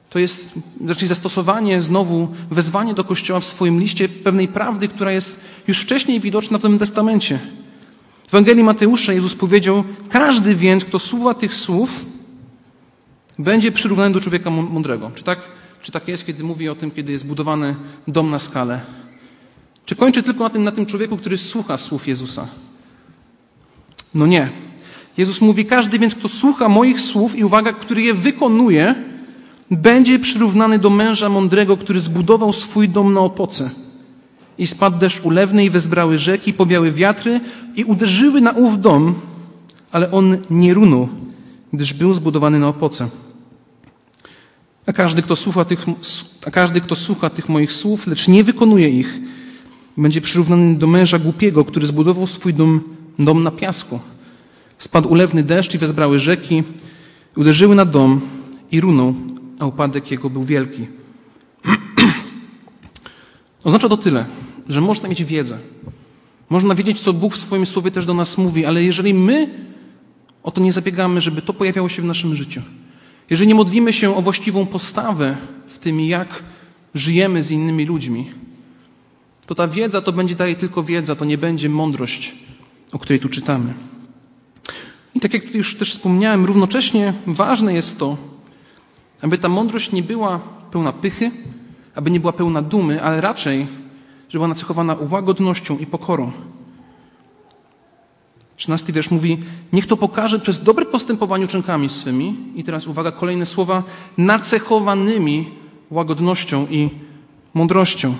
To 0.09 0.19
jest 0.19 0.49
raczej 0.87 1.07
zastosowanie, 1.07 1.81
znowu 1.81 2.27
wezwanie 2.51 2.93
do 2.93 3.03
Kościoła 3.03 3.39
w 3.39 3.45
swoim 3.45 3.79
liście 3.79 4.09
pewnej 4.09 4.47
prawdy, 4.47 4.87
która 4.87 5.11
jest 5.11 5.39
już 5.67 5.81
wcześniej 5.81 6.19
widoczna 6.19 6.57
w 6.57 6.63
Nowym 6.63 6.79
Testamencie. 6.79 7.39
W 8.31 8.33
Ewangelii 8.33 8.63
Mateusza 8.63 9.13
Jezus 9.13 9.35
powiedział, 9.35 9.83
każdy 10.09 10.55
więc, 10.55 10.85
kto 10.85 10.99
słucha 10.99 11.33
tych 11.33 11.55
słów, 11.55 12.05
będzie 13.39 13.71
przyrównany 13.71 14.13
do 14.13 14.19
człowieka 14.19 14.49
mądrego. 14.49 15.11
Czy 15.15 15.23
tak, 15.23 15.39
czy 15.81 15.91
tak 15.91 16.07
jest, 16.07 16.25
kiedy 16.25 16.43
mówi 16.43 16.69
o 16.69 16.75
tym, 16.75 16.91
kiedy 16.91 17.11
jest 17.11 17.25
budowany 17.25 17.75
dom 18.07 18.31
na 18.31 18.39
skalę? 18.39 18.81
Czy 19.85 19.95
kończy 19.95 20.23
tylko 20.23 20.43
na 20.43 20.49
tym, 20.49 20.63
na 20.63 20.71
tym 20.71 20.85
człowieku, 20.85 21.17
który 21.17 21.37
słucha 21.37 21.77
słów 21.77 22.07
Jezusa? 22.07 22.47
No 24.13 24.27
nie. 24.27 24.49
Jezus 25.17 25.41
mówi, 25.41 25.65
każdy 25.65 25.99
więc, 25.99 26.15
kto 26.15 26.27
słucha 26.27 26.69
moich 26.69 27.01
słów 27.01 27.35
i 27.35 27.43
uwaga, 27.43 27.73
który 27.73 28.01
je 28.01 28.13
wykonuje, 28.13 28.95
będzie 29.71 30.19
przyrównany 30.19 30.79
do 30.79 30.89
męża 30.89 31.29
mądrego, 31.29 31.77
który 31.77 31.99
zbudował 31.99 32.53
swój 32.53 32.89
dom 32.89 33.13
na 33.13 33.19
opoce. 33.19 33.69
I 34.61 34.67
spadł 34.67 34.97
deszcz 34.97 35.25
ulewny 35.25 35.65
i 35.65 35.69
wezbrały 35.69 36.17
rzeki, 36.17 36.53
powiały 36.53 36.91
wiatry 36.91 37.41
i 37.75 37.83
uderzyły 37.83 38.41
na 38.41 38.51
ów 38.51 38.81
dom, 38.81 39.15
ale 39.91 40.11
on 40.11 40.37
nie 40.49 40.73
runął, 40.73 41.09
gdyż 41.73 41.93
był 41.93 42.13
zbudowany 42.13 42.59
na 42.59 42.67
opoce. 42.67 43.09
A 44.85 44.93
każdy, 44.93 45.21
kto 45.21 45.35
słucha 45.35 45.65
tych, 45.65 45.85
a 46.45 46.51
każdy, 46.51 46.81
kto 46.81 46.95
słucha 46.95 47.29
tych 47.29 47.49
moich 47.49 47.71
słów, 47.71 48.07
lecz 48.07 48.27
nie 48.27 48.43
wykonuje 48.43 48.89
ich, 48.89 49.19
będzie 49.97 50.21
przyrównany 50.21 50.75
do 50.75 50.87
męża 50.87 51.19
głupiego, 51.19 51.65
który 51.65 51.87
zbudował 51.87 52.27
swój 52.27 52.53
dom, 52.53 52.81
dom 53.19 53.43
na 53.43 53.51
piasku. 53.51 53.99
Spadł 54.79 55.09
ulewny 55.09 55.43
deszcz 55.43 55.73
i 55.73 55.77
wezbrały 55.77 56.19
rzeki, 56.19 56.63
uderzyły 57.35 57.75
na 57.75 57.85
dom 57.85 58.21
i 58.71 58.81
runął, 58.81 59.15
a 59.59 59.65
upadek 59.65 60.11
jego 60.11 60.29
był 60.29 60.43
wielki. 60.43 60.87
Oznacza 63.63 63.89
to 63.89 63.97
tyle, 63.97 64.25
że 64.69 64.81
można 64.81 65.09
mieć 65.09 65.23
wiedzę. 65.23 65.57
Można 66.49 66.75
wiedzieć, 66.75 66.99
co 66.99 67.13
Bóg 67.13 67.33
w 67.33 67.37
swoim 67.37 67.65
słowie 67.65 67.91
też 67.91 68.05
do 68.05 68.13
nas 68.13 68.37
mówi, 68.37 68.65
ale 68.65 68.83
jeżeli 68.83 69.13
my 69.13 69.49
o 70.43 70.51
to 70.51 70.61
nie 70.61 70.71
zabiegamy, 70.71 71.21
żeby 71.21 71.41
to 71.41 71.53
pojawiało 71.53 71.89
się 71.89 72.01
w 72.01 72.05
naszym 72.05 72.35
życiu, 72.35 72.61
jeżeli 73.29 73.47
nie 73.47 73.55
modlimy 73.55 73.93
się 73.93 74.15
o 74.15 74.21
właściwą 74.21 74.65
postawę 74.65 75.37
w 75.67 75.79
tym, 75.79 75.99
jak 75.99 76.43
żyjemy 76.93 77.43
z 77.43 77.51
innymi 77.51 77.85
ludźmi, 77.85 78.31
to 79.45 79.55
ta 79.55 79.67
wiedza 79.67 80.01
to 80.01 80.11
będzie 80.11 80.35
dalej 80.35 80.55
tylko 80.55 80.83
wiedza, 80.83 81.15
to 81.15 81.25
nie 81.25 81.37
będzie 81.37 81.69
mądrość 81.69 82.33
o 82.91 82.99
której 82.99 83.19
tu 83.19 83.29
czytamy. 83.29 83.73
I 85.15 85.19
tak 85.19 85.33
jak 85.33 85.55
już 85.55 85.75
też 85.75 85.91
wspomniałem, 85.91 86.45
równocześnie 86.45 87.13
ważne 87.27 87.73
jest 87.73 87.99
to, 87.99 88.17
aby 89.21 89.37
ta 89.37 89.49
mądrość 89.49 89.91
nie 89.91 90.03
była 90.03 90.39
pełna 90.71 90.93
pychy, 90.93 91.31
aby 91.95 92.11
nie 92.11 92.19
była 92.19 92.33
pełna 92.33 92.61
dumy, 92.61 93.03
ale 93.03 93.21
raczej, 93.21 93.67
żeby 94.31 94.39
była 94.39 94.47
nacechowana 94.47 94.97
łagodnością 95.09 95.77
i 95.77 95.85
pokorą. 95.85 96.31
13 98.55 98.93
wiersz 98.93 99.11
mówi, 99.11 99.37
niech 99.73 99.87
to 99.87 99.97
pokaże 99.97 100.39
przez 100.39 100.63
dobre 100.63 100.85
postępowanie 100.85 101.45
uczynkami 101.45 101.89
swymi. 101.89 102.35
I 102.55 102.63
teraz 102.63 102.87
uwaga, 102.87 103.11
kolejne 103.11 103.45
słowa, 103.45 103.83
nacechowanymi 104.17 105.49
łagodnością 105.89 106.67
i 106.69 106.89
mądrością. 107.53 108.15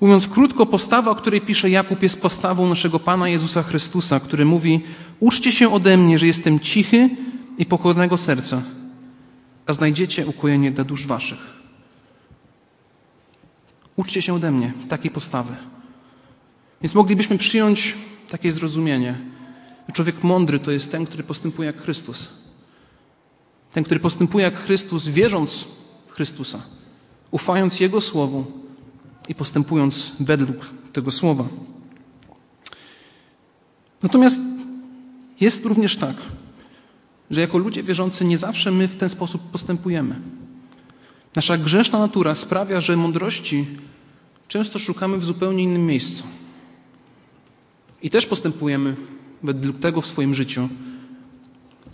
Mówiąc 0.00 0.28
krótko, 0.28 0.66
postawa, 0.66 1.10
o 1.10 1.14
której 1.14 1.40
pisze 1.40 1.70
Jakub, 1.70 2.02
jest 2.02 2.22
postawą 2.22 2.68
naszego 2.68 2.98
Pana 2.98 3.28
Jezusa 3.28 3.62
Chrystusa, 3.62 4.20
który 4.20 4.44
mówi: 4.44 4.80
Uczcie 5.20 5.52
się 5.52 5.72
ode 5.72 5.96
mnie, 5.96 6.18
że 6.18 6.26
jestem 6.26 6.60
cichy 6.60 7.10
i 7.58 7.66
pokornego 7.66 8.16
serca, 8.16 8.62
a 9.66 9.72
znajdziecie 9.72 10.26
ukojenie 10.26 10.70
dla 10.70 10.84
dusz 10.84 11.06
waszych. 11.06 11.58
Uczcie 13.98 14.22
się 14.22 14.34
ode 14.34 14.50
mnie 14.50 14.72
takiej 14.88 15.10
postawy. 15.10 15.56
Więc 16.82 16.94
moglibyśmy 16.94 17.38
przyjąć 17.38 17.94
takie 18.28 18.52
zrozumienie. 18.52 19.18
Człowiek 19.92 20.24
mądry 20.24 20.58
to 20.58 20.70
jest 20.70 20.92
ten, 20.92 21.06
który 21.06 21.22
postępuje 21.22 21.66
jak 21.66 21.82
Chrystus. 21.82 22.28
Ten, 23.72 23.84
który 23.84 24.00
postępuje 24.00 24.44
jak 24.44 24.56
Chrystus, 24.56 25.06
wierząc 25.06 25.64
w 26.06 26.12
Chrystusa, 26.12 26.62
ufając 27.30 27.80
Jego 27.80 28.00
Słowu 28.00 28.46
i 29.28 29.34
postępując 29.34 30.12
według 30.20 30.70
tego 30.92 31.10
Słowa. 31.10 31.44
Natomiast 34.02 34.40
jest 35.40 35.64
również 35.64 35.96
tak, 35.96 36.16
że 37.30 37.40
jako 37.40 37.58
ludzie 37.58 37.82
wierzący 37.82 38.24
nie 38.24 38.38
zawsze 38.38 38.70
my 38.70 38.88
w 38.88 38.96
ten 38.96 39.08
sposób 39.08 39.50
postępujemy. 39.50 40.20
Nasza 41.38 41.56
grzeszna 41.56 41.98
natura 41.98 42.34
sprawia, 42.34 42.80
że 42.80 42.96
mądrości 42.96 43.66
często 44.48 44.78
szukamy 44.78 45.18
w 45.18 45.24
zupełnie 45.24 45.62
innym 45.62 45.86
miejscu. 45.86 46.24
I 48.02 48.10
też 48.10 48.26
postępujemy 48.26 48.96
według 49.42 49.78
tego 49.78 50.00
w 50.00 50.06
swoim 50.06 50.34
życiu. 50.34 50.68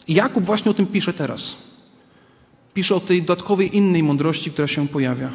Jakub 0.09 0.45
właśnie 0.45 0.71
o 0.71 0.75
tym 0.75 0.87
pisze 0.87 1.13
teraz. 1.13 1.57
Pisze 2.75 2.95
o 2.95 3.01
tej 3.01 3.23
dodatkowej 3.23 3.77
innej 3.77 4.03
mądrości, 4.03 4.51
która 4.51 4.69
się 4.69 4.89
pojawia. 4.89 5.31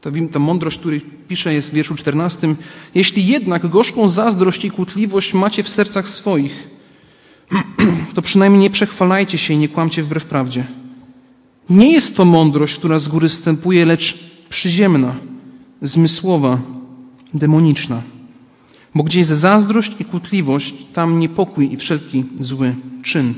Ta, 0.00 0.10
ta 0.32 0.38
mądrość, 0.38 0.78
której 0.78 1.00
pisze, 1.00 1.54
jest 1.54 1.70
w 1.70 1.74
wierszu 1.74 1.94
14. 1.94 2.54
Jeśli 2.94 3.26
jednak 3.26 3.66
gorzką 3.66 4.08
zazdrość 4.08 4.64
i 4.64 4.70
kłótliwość 4.70 5.34
macie 5.34 5.62
w 5.62 5.68
sercach 5.68 6.08
swoich, 6.08 6.68
to 8.14 8.22
przynajmniej 8.22 8.62
nie 8.62 8.70
przechwalajcie 8.70 9.38
się 9.38 9.54
i 9.54 9.58
nie 9.58 9.68
kłamcie 9.68 10.02
wbrew 10.02 10.24
prawdzie. 10.24 10.85
Nie 11.70 11.92
jest 11.92 12.16
to 12.16 12.24
mądrość, 12.24 12.78
która 12.78 12.98
z 12.98 13.08
góry 13.08 13.28
stępuje, 13.28 13.84
lecz 13.84 14.18
przyziemna, 14.48 15.14
zmysłowa, 15.82 16.58
demoniczna. 17.34 18.02
Bo 18.94 19.02
gdzie 19.02 19.18
jest 19.18 19.30
zazdrość 19.30 19.92
i 19.98 20.04
kłótliwość, 20.04 20.74
tam 20.92 21.18
niepokój 21.18 21.72
i 21.72 21.76
wszelki 21.76 22.24
zły 22.40 22.74
czyn. 23.02 23.34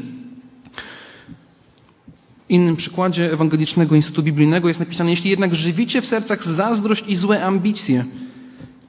W 2.47 2.51
innym 2.51 2.77
przykładzie 2.77 3.33
Ewangelicznego 3.33 3.95
Instytutu 3.95 4.23
Biblijnego 4.23 4.69
jest 4.69 4.81
napisane: 4.81 5.11
Jeśli 5.11 5.31
jednak 5.31 5.55
żywicie 5.55 6.03
w 6.03 6.07
sercach 6.07 6.45
zazdrość 6.45 7.05
i 7.09 7.17
złe 7.17 7.45
ambicje, 7.45 8.05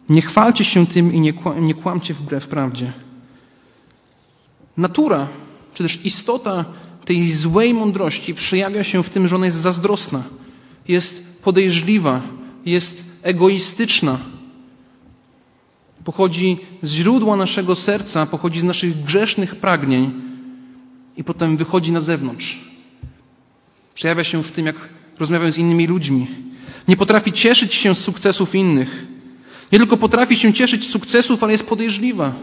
nie 0.10 0.22
chwalcie 0.22 0.64
się 0.64 0.88
tym 0.88 1.14
i 1.14 1.20
nie, 1.20 1.34
nie 1.62 1.74
kłamcie 1.74 2.14
wbrew 2.14 2.48
prawdzie. 2.48 2.92
Natura, 4.78 5.28
czy 5.74 5.84
też 5.84 6.06
istota 6.06 6.66
tej 7.10 7.32
złej 7.32 7.74
mądrości 7.74 8.34
przejawia 8.34 8.84
się 8.84 9.04
w 9.04 9.10
tym, 9.10 9.28
że 9.28 9.36
ona 9.36 9.46
jest 9.46 9.58
zazdrosna, 9.58 10.24
jest 10.88 11.42
podejrzliwa, 11.42 12.22
jest 12.66 13.04
egoistyczna. 13.24 14.20
Pochodzi 16.04 16.58
z 16.82 16.92
źródła 16.92 17.36
naszego 17.36 17.76
serca, 17.76 18.26
pochodzi 18.26 18.60
z 18.60 18.64
naszych 18.64 19.04
grzesznych 19.04 19.56
pragnień 19.56 20.22
i 21.18 21.24
potem 21.24 21.58
wychodzi 21.58 21.92
na 21.92 22.00
zewnątrz. 22.00 22.58
Przejawia 23.94 24.24
się 24.24 24.44
w 24.44 24.52
tym, 24.52 24.66
jak 24.66 24.76
rozmawiam 25.20 25.52
z 25.52 25.58
innymi 25.58 25.88
ludźmi. 25.88 26.28
Nie 26.88 26.98
potrafi 26.98 27.32
cieszyć 27.32 27.74
się 27.74 27.96
z 27.96 28.04
sukcesów 28.04 28.56
innych. 28.56 29.06
Nie 29.72 29.80
tylko 29.80 29.98
potrafi 29.98 30.36
się 30.36 30.54
cieszyć 30.54 30.86
z 30.86 30.90
sukcesów, 30.90 31.44
ale 31.44 31.52
jest 31.52 31.68
podejrzliwa. 31.68 32.34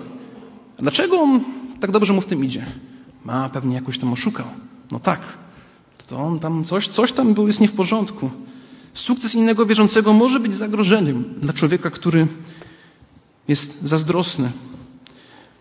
Dlaczego 0.78 1.20
on 1.20 1.40
tak 1.80 1.90
dobrze 1.90 2.12
mu 2.12 2.20
w 2.20 2.26
tym 2.26 2.44
idzie? 2.44 2.66
Ma 3.26 3.49
pewnie 3.49 3.75
jakoś 3.75 3.99
tam 3.99 4.12
oszukał. 4.12 4.47
No 4.90 4.99
tak. 5.00 5.21
To 6.06 6.16
on 6.18 6.40
tam 6.40 6.64
coś, 6.64 6.88
coś 6.88 7.12
tam 7.12 7.35
był, 7.35 7.47
jest 7.47 7.61
nie 7.61 7.68
w 7.68 7.73
porządku. 7.73 8.30
Sukces 8.95 9.35
innego 9.35 9.66
wierzącego 9.66 10.12
może 10.12 10.40
być 10.40 10.54
zagrożeniem 10.54 11.25
dla 11.37 11.52
człowieka, 11.52 11.90
który 11.90 12.26
jest 13.49 13.83
zazdrosny. 13.83 14.52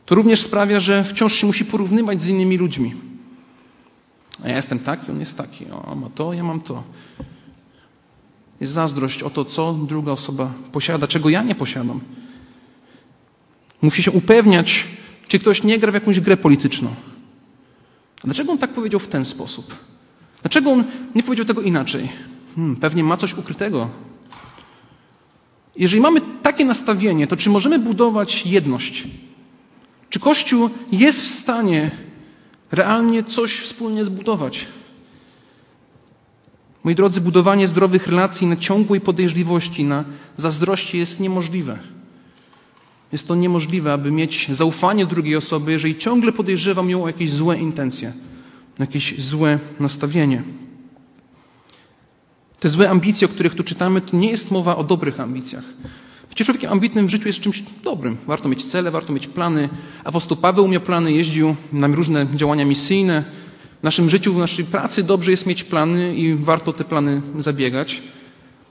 To 0.06 0.16
również 0.16 0.42
sprawia, 0.42 0.80
że 0.80 1.04
wciąż 1.04 1.34
się 1.34 1.48
musi 1.48 1.66
porównywać 1.66 2.22
z 2.22 2.28
innymi 2.28 2.58
ludźmi. 2.58 2.94
A 4.44 4.50
ja 4.50 4.56
jestem 4.56 4.80
taki, 4.80 5.12
on 5.12 5.20
jest 5.20 5.38
taki. 5.38 5.66
O, 5.72 5.96
ma 5.96 6.10
to, 6.10 6.34
ja 6.34 6.44
mam 6.44 6.62
to. 6.62 6.84
Jest 8.62 8.74
zazdrość 8.74 9.24
o 9.24 9.30
to, 9.30 9.46
co 9.46 9.74
druga 9.74 10.12
osoba 10.12 10.52
posiada, 10.72 11.08
czego 11.08 11.30
ja 11.30 11.44
nie 11.44 11.56
posiadam. 11.56 12.00
Musi 13.82 14.04
się 14.04 14.12
upewniać, 14.12 14.86
czy 15.28 15.40
ktoś 15.40 15.64
nie 15.64 15.80
gra 15.80 15.92
w 15.92 15.96
jakąś 15.96 16.20
grę 16.20 16.38
polityczną. 16.38 16.96
Dlaczego 18.24 18.52
on 18.52 18.58
tak 18.58 18.74
powiedział 18.74 19.00
w 19.00 19.08
ten 19.08 19.26
sposób? 19.26 19.76
Dlaczego 20.42 20.72
on 20.72 20.84
nie 21.16 21.24
powiedział 21.24 21.46
tego 21.46 21.62
inaczej? 21.62 22.10
Hmm, 22.56 22.76
pewnie 22.76 23.04
ma 23.04 23.18
coś 23.18 23.34
ukrytego. 23.34 23.90
Jeżeli 25.76 26.02
mamy 26.02 26.22
takie 26.42 26.66
nastawienie, 26.66 27.28
to 27.28 27.36
czy 27.36 27.50
możemy 27.50 27.80
budować 27.80 28.46
jedność? 28.46 29.08
Czy 30.10 30.20
Kościół 30.20 30.70
jest 30.92 31.22
w 31.22 31.28
stanie 31.28 31.92
realnie 32.72 33.24
coś 33.24 33.60
wspólnie 33.60 34.06
zbudować? 34.06 34.66
Moi 36.84 36.96
drodzy, 36.96 37.22
budowanie 37.22 37.68
zdrowych 37.68 38.08
relacji 38.08 38.48
na 38.48 38.56
ciągłej 38.56 39.02
podejrzliwości, 39.02 39.84
na 39.84 40.04
zazdrości 40.38 40.98
jest 40.98 41.20
niemożliwe. 41.20 41.95
Jest 43.12 43.28
to 43.28 43.36
niemożliwe, 43.36 43.94
aby 43.94 44.12
mieć 44.12 44.48
zaufanie 44.52 45.06
drugiej 45.06 45.36
osoby, 45.36 45.72
jeżeli 45.72 45.96
ciągle 45.96 46.32
podejrzewam 46.32 46.90
ją 46.90 47.04
o 47.04 47.08
jakieś 47.08 47.32
złe 47.32 47.58
intencje, 47.58 48.14
jakieś 48.80 49.22
złe 49.22 49.60
nastawienie. 49.80 50.44
Te 52.60 52.70
złe 52.70 52.90
ambicje, 52.90 53.28
o 53.28 53.32
których 53.32 53.56
tu 53.56 53.64
czytamy, 53.64 54.02
to 54.02 54.18
nie 54.18 54.32
jest 54.32 54.52
mowa 54.52 54.76
o 54.76 54.84
dobrych 54.84 55.20
ambicjach. 55.20 55.64
Przecież 56.30 56.46
człowiekiem 56.46 56.72
ambitnym 56.72 57.08
w 57.08 57.10
życiu 57.10 57.28
jest 57.28 57.40
czymś 57.40 57.64
dobrym. 57.84 58.18
Warto 58.28 58.50
mieć 58.50 58.66
cele, 58.66 58.92
warto 58.92 59.14
mieć 59.14 59.28
plany. 59.28 59.70
Apostoł 60.04 60.38
Paweł 60.38 60.68
miał 60.68 60.82
plany, 60.82 61.14
jeździł 61.14 61.56
na 61.74 61.88
różne 61.88 62.28
działania 62.36 62.66
misyjne. 62.66 63.24
W 63.80 63.84
naszym 63.84 64.10
życiu, 64.10 64.34
w 64.34 64.38
naszej 64.38 64.66
pracy 64.66 65.04
dobrze 65.04 65.32
jest 65.32 65.46
mieć 65.46 65.64
plany 65.64 66.16
i 66.16 66.36
warto 66.36 66.74
te 66.74 66.84
plany 66.84 67.22
zabiegać. 67.40 68.02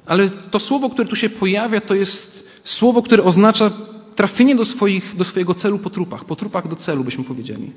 Ale 0.07 0.31
to 0.31 0.59
słowo, 0.59 0.91
które 0.91 1.09
tu 1.09 1.17
się 1.17 1.31
pojawia, 1.31 1.81
to 1.81 1.95
jest 1.95 2.49
słowo, 2.64 3.03
które 3.03 3.23
oznacza 3.23 3.71
trafienie 4.16 4.56
do, 4.56 4.64
swoich, 4.64 5.16
do 5.16 5.25
swojego 5.25 5.54
celu 5.54 5.78
po 5.78 5.90
trupach, 5.90 6.25
po 6.25 6.37
trupach 6.37 6.68
do 6.68 6.76
celu, 6.76 7.04
byśmy 7.04 7.25
powiedzieli. 7.25 7.73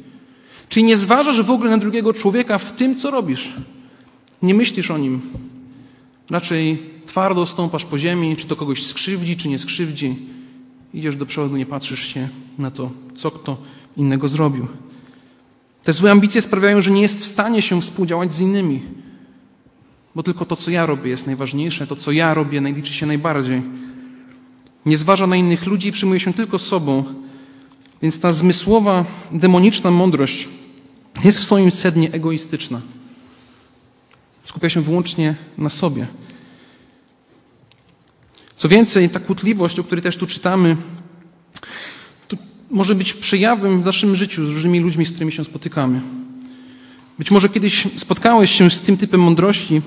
Czyli 0.69 0.83
nie 0.83 0.97
zważasz 0.97 1.41
w 1.41 1.51
ogóle 1.51 1.69
na 1.69 1.77
drugiego 1.77 2.13
człowieka 2.13 2.57
w 2.57 2.71
tym, 2.71 2.95
co 2.95 3.11
robisz. 3.11 3.53
Nie 4.41 4.53
myślisz 4.53 4.91
o 4.91 4.97
nim. 4.97 5.21
Raczej 6.29 6.83
twardo 7.05 7.45
stąpasz 7.45 7.85
po 7.85 7.97
ziemi, 7.97 8.35
czy 8.35 8.47
to 8.47 8.55
kogoś 8.55 8.85
skrzywdzi, 8.85 9.37
czy 9.37 9.49
nie 9.49 9.59
skrzywdzi. 9.59 10.15
Idziesz 10.93 11.15
do 11.15 11.25
przodu, 11.25 11.57
nie 11.57 11.65
patrzysz 11.65 12.13
się 12.13 12.29
na 12.57 12.71
to, 12.71 12.91
co 13.15 13.31
kto 13.31 13.57
innego 13.97 14.27
zrobił. 14.27 14.67
Te 15.83 15.93
złe 15.93 16.11
ambicje 16.11 16.41
sprawiają, 16.41 16.81
że 16.81 16.91
nie 16.91 17.01
jest 17.01 17.19
w 17.19 17.25
stanie 17.25 17.61
się 17.61 17.81
współdziałać 17.81 18.33
z 18.33 18.39
innymi. 18.39 18.81
Bo 20.15 20.23
tylko 20.23 20.45
to, 20.45 20.55
co 20.55 20.71
ja 20.71 20.85
robię, 20.85 21.09
jest 21.09 21.25
najważniejsze, 21.25 21.87
to, 21.87 21.95
co 21.95 22.11
ja 22.11 22.33
robię, 22.33 22.61
najliczy 22.61 22.93
się 22.93 23.05
najbardziej 23.05 23.61
nie 24.87 24.97
zważa 24.97 25.27
na 25.27 25.35
innych 25.35 25.65
ludzi 25.65 25.91
przyjmuje 25.91 26.19
się 26.19 26.33
tylko 26.33 26.59
sobą. 26.59 27.03
Więc 28.01 28.19
ta 28.19 28.33
zmysłowa, 28.33 29.05
demoniczna 29.31 29.91
mądrość 29.91 30.49
jest 31.23 31.39
w 31.39 31.43
swoim 31.43 31.71
sednie 31.71 32.11
egoistyczna. 32.11 32.81
Skupia 34.43 34.69
się 34.69 34.81
wyłącznie 34.81 35.35
na 35.57 35.69
sobie. 35.69 36.07
Co 38.57 38.69
więcej, 38.69 39.09
ta 39.09 39.19
kłótliwość, 39.19 39.79
o 39.79 39.83
której 39.83 40.03
też 40.03 40.17
tu 40.17 40.27
czytamy, 40.27 40.77
może 42.71 42.95
być 42.95 43.13
przejawem 43.13 43.81
w 43.81 43.85
naszym 43.85 44.15
życiu 44.15 44.45
z 44.45 44.49
różnymi 44.49 44.79
ludźmi, 44.79 45.05
z 45.05 45.09
którymi 45.09 45.31
się 45.31 45.43
spotykamy. 45.43 46.01
Być 47.17 47.31
może 47.31 47.49
kiedyś 47.49 47.87
spotkałeś 47.97 48.51
się 48.51 48.69
z 48.69 48.79
tym 48.79 48.97
typem 48.97 49.21
mądrości, 49.21 49.81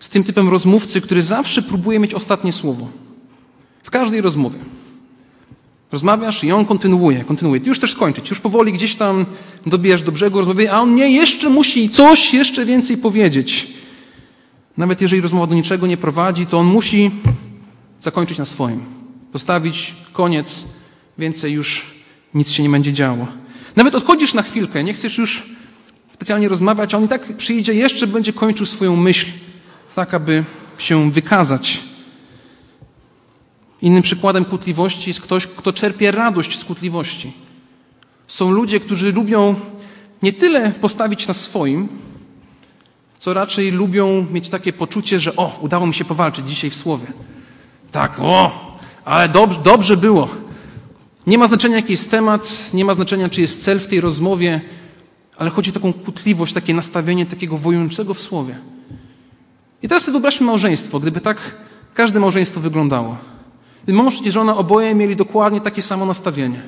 z 0.00 0.08
tym 0.08 0.24
typem 0.24 0.48
rozmówcy, 0.48 1.00
który 1.00 1.22
zawsze 1.22 1.62
próbuje 1.62 1.98
mieć 1.98 2.14
ostatnie 2.14 2.52
słowo. 2.52 2.88
W 3.86 3.90
każdej 3.90 4.20
rozmowie. 4.20 4.58
Rozmawiasz 5.92 6.44
i 6.44 6.52
on 6.52 6.64
kontynuuje, 6.64 7.24
kontynuuje. 7.24 7.60
Ty 7.60 7.68
już 7.68 7.78
chcesz 7.78 7.92
skończyć, 7.92 8.30
już 8.30 8.40
powoli 8.40 8.72
gdzieś 8.72 8.96
tam 8.96 9.26
dobijasz 9.66 10.02
do 10.02 10.12
brzegu, 10.12 10.38
rozmawiasz, 10.38 10.72
a 10.72 10.80
on 10.80 10.94
nie, 10.94 11.10
jeszcze 11.10 11.50
musi 11.50 11.90
coś 11.90 12.34
jeszcze 12.34 12.64
więcej 12.64 12.96
powiedzieć. 12.96 13.66
Nawet 14.76 15.00
jeżeli 15.00 15.22
rozmowa 15.22 15.46
do 15.46 15.54
niczego 15.54 15.86
nie 15.86 15.96
prowadzi, 15.96 16.46
to 16.46 16.58
on 16.58 16.66
musi 16.66 17.10
zakończyć 18.00 18.38
na 18.38 18.44
swoim. 18.44 18.84
Postawić 19.32 19.94
koniec, 20.12 20.66
więcej 21.18 21.52
już 21.52 21.86
nic 22.34 22.50
się 22.50 22.62
nie 22.62 22.70
będzie 22.70 22.92
działo. 22.92 23.26
Nawet 23.76 23.94
odchodzisz 23.94 24.34
na 24.34 24.42
chwilkę, 24.42 24.84
nie 24.84 24.94
chcesz 24.94 25.18
już 25.18 25.42
specjalnie 26.08 26.48
rozmawiać, 26.48 26.94
a 26.94 26.96
on 26.96 27.04
i 27.04 27.08
tak 27.08 27.36
przyjdzie, 27.36 27.74
jeszcze 27.74 28.06
będzie 28.06 28.32
kończył 28.32 28.66
swoją 28.66 28.96
myśl, 28.96 29.26
tak 29.94 30.14
aby 30.14 30.44
się 30.78 31.10
wykazać. 31.10 31.95
Innym 33.82 34.02
przykładem 34.02 34.44
kłótliwości 34.44 35.10
jest 35.10 35.20
ktoś, 35.20 35.46
kto 35.46 35.72
czerpie 35.72 36.10
radość 36.10 36.58
z 36.58 36.64
kłótliwości. 36.64 37.32
Są 38.26 38.50
ludzie, 38.50 38.80
którzy 38.80 39.12
lubią 39.12 39.54
nie 40.22 40.32
tyle 40.32 40.70
postawić 40.70 41.26
na 41.26 41.34
swoim, 41.34 41.88
co 43.18 43.34
raczej 43.34 43.70
lubią 43.70 44.26
mieć 44.32 44.48
takie 44.48 44.72
poczucie, 44.72 45.20
że 45.20 45.36
o, 45.36 45.58
udało 45.60 45.86
mi 45.86 45.94
się 45.94 46.04
powalczyć 46.04 46.48
dzisiaj 46.48 46.70
w 46.70 46.74
słowie. 46.74 47.06
Tak, 47.92 48.20
o, 48.20 48.76
ale 49.04 49.28
dobrze, 49.28 49.60
dobrze 49.60 49.96
było. 49.96 50.28
Nie 51.26 51.38
ma 51.38 51.46
znaczenia, 51.46 51.76
jaki 51.76 51.92
jest 51.92 52.10
temat, 52.10 52.70
nie 52.74 52.84
ma 52.84 52.94
znaczenia, 52.94 53.28
czy 53.28 53.40
jest 53.40 53.64
cel 53.64 53.80
w 53.80 53.86
tej 53.86 54.00
rozmowie, 54.00 54.60
ale 55.38 55.50
chodzi 55.50 55.70
o 55.70 55.74
taką 55.74 55.92
kłótliwość, 55.92 56.52
takie 56.52 56.74
nastawienie 56.74 57.26
takiego 57.26 57.56
wojującego 57.56 58.14
w 58.14 58.20
słowie. 58.20 58.58
I 59.82 59.88
teraz 59.88 60.02
sobie 60.02 60.12
wyobraźmy 60.12 60.46
małżeństwo, 60.46 61.00
gdyby 61.00 61.20
tak 61.20 61.36
każde 61.94 62.20
małżeństwo 62.20 62.60
wyglądało. 62.60 63.16
Mąż 63.88 64.22
i 64.22 64.30
żona 64.30 64.56
oboje 64.56 64.94
mieli 64.94 65.16
dokładnie 65.16 65.60
takie 65.60 65.82
samo 65.82 66.06
nastawienie. 66.06 66.62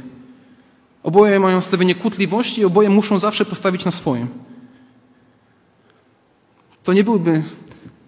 Oboje 1.02 1.40
mają 1.40 1.56
nastawienie 1.56 1.94
kłótliwości 1.94 2.60
i 2.60 2.64
oboje 2.64 2.90
muszą 2.90 3.18
zawsze 3.18 3.44
postawić 3.44 3.84
na 3.84 3.90
swoim. 3.90 4.28
To 6.84 6.92
nie 6.92 7.04
byłyby 7.04 7.42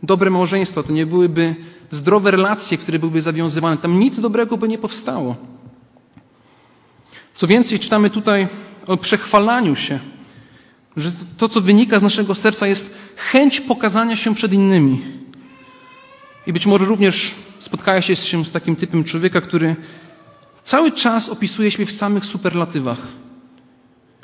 dobre 0.02 0.31
małżeństwa, 0.31 0.83
to 0.83 0.93
nie 0.93 1.07
byłyby 1.07 1.55
zdrowe 1.90 2.31
relacje, 2.31 2.79
które 2.79 2.99
byłyby 2.99 3.23
zawiązywane. 3.23 3.76
Tam 3.76 3.99
nic 3.99 4.21
dobrego 4.21 4.57
by 4.57 4.69
nie 4.69 4.79
powstało. 4.79 5.37
Co 7.35 7.47
więcej, 7.47 7.79
czytamy 7.79 8.11
tutaj 8.11 8.49
o 8.87 8.97
przechwalaniu 8.97 9.76
się, 9.76 9.99
że 10.97 11.12
to, 11.38 11.49
co 11.49 11.61
wynika 11.61 11.99
z 11.99 12.02
naszego 12.02 12.35
serca, 12.35 12.67
jest 12.67 12.95
chęć 13.17 13.61
pokazania 13.61 14.17
się 14.17 14.35
przed 14.35 14.52
innymi. 14.52 15.02
I 16.50 16.52
być 16.52 16.66
może 16.66 16.85
również 16.85 17.35
spotkałeś 17.59 18.28
się 18.30 18.45
z 18.45 18.50
takim 18.50 18.76
typem 18.76 19.04
człowieka, 19.04 19.40
który 19.40 19.76
cały 20.62 20.92
czas 20.92 21.28
opisuje 21.28 21.71
siebie 21.71 21.87
w 21.87 21.92
samych 21.92 22.26
superlatywach, 22.26 22.99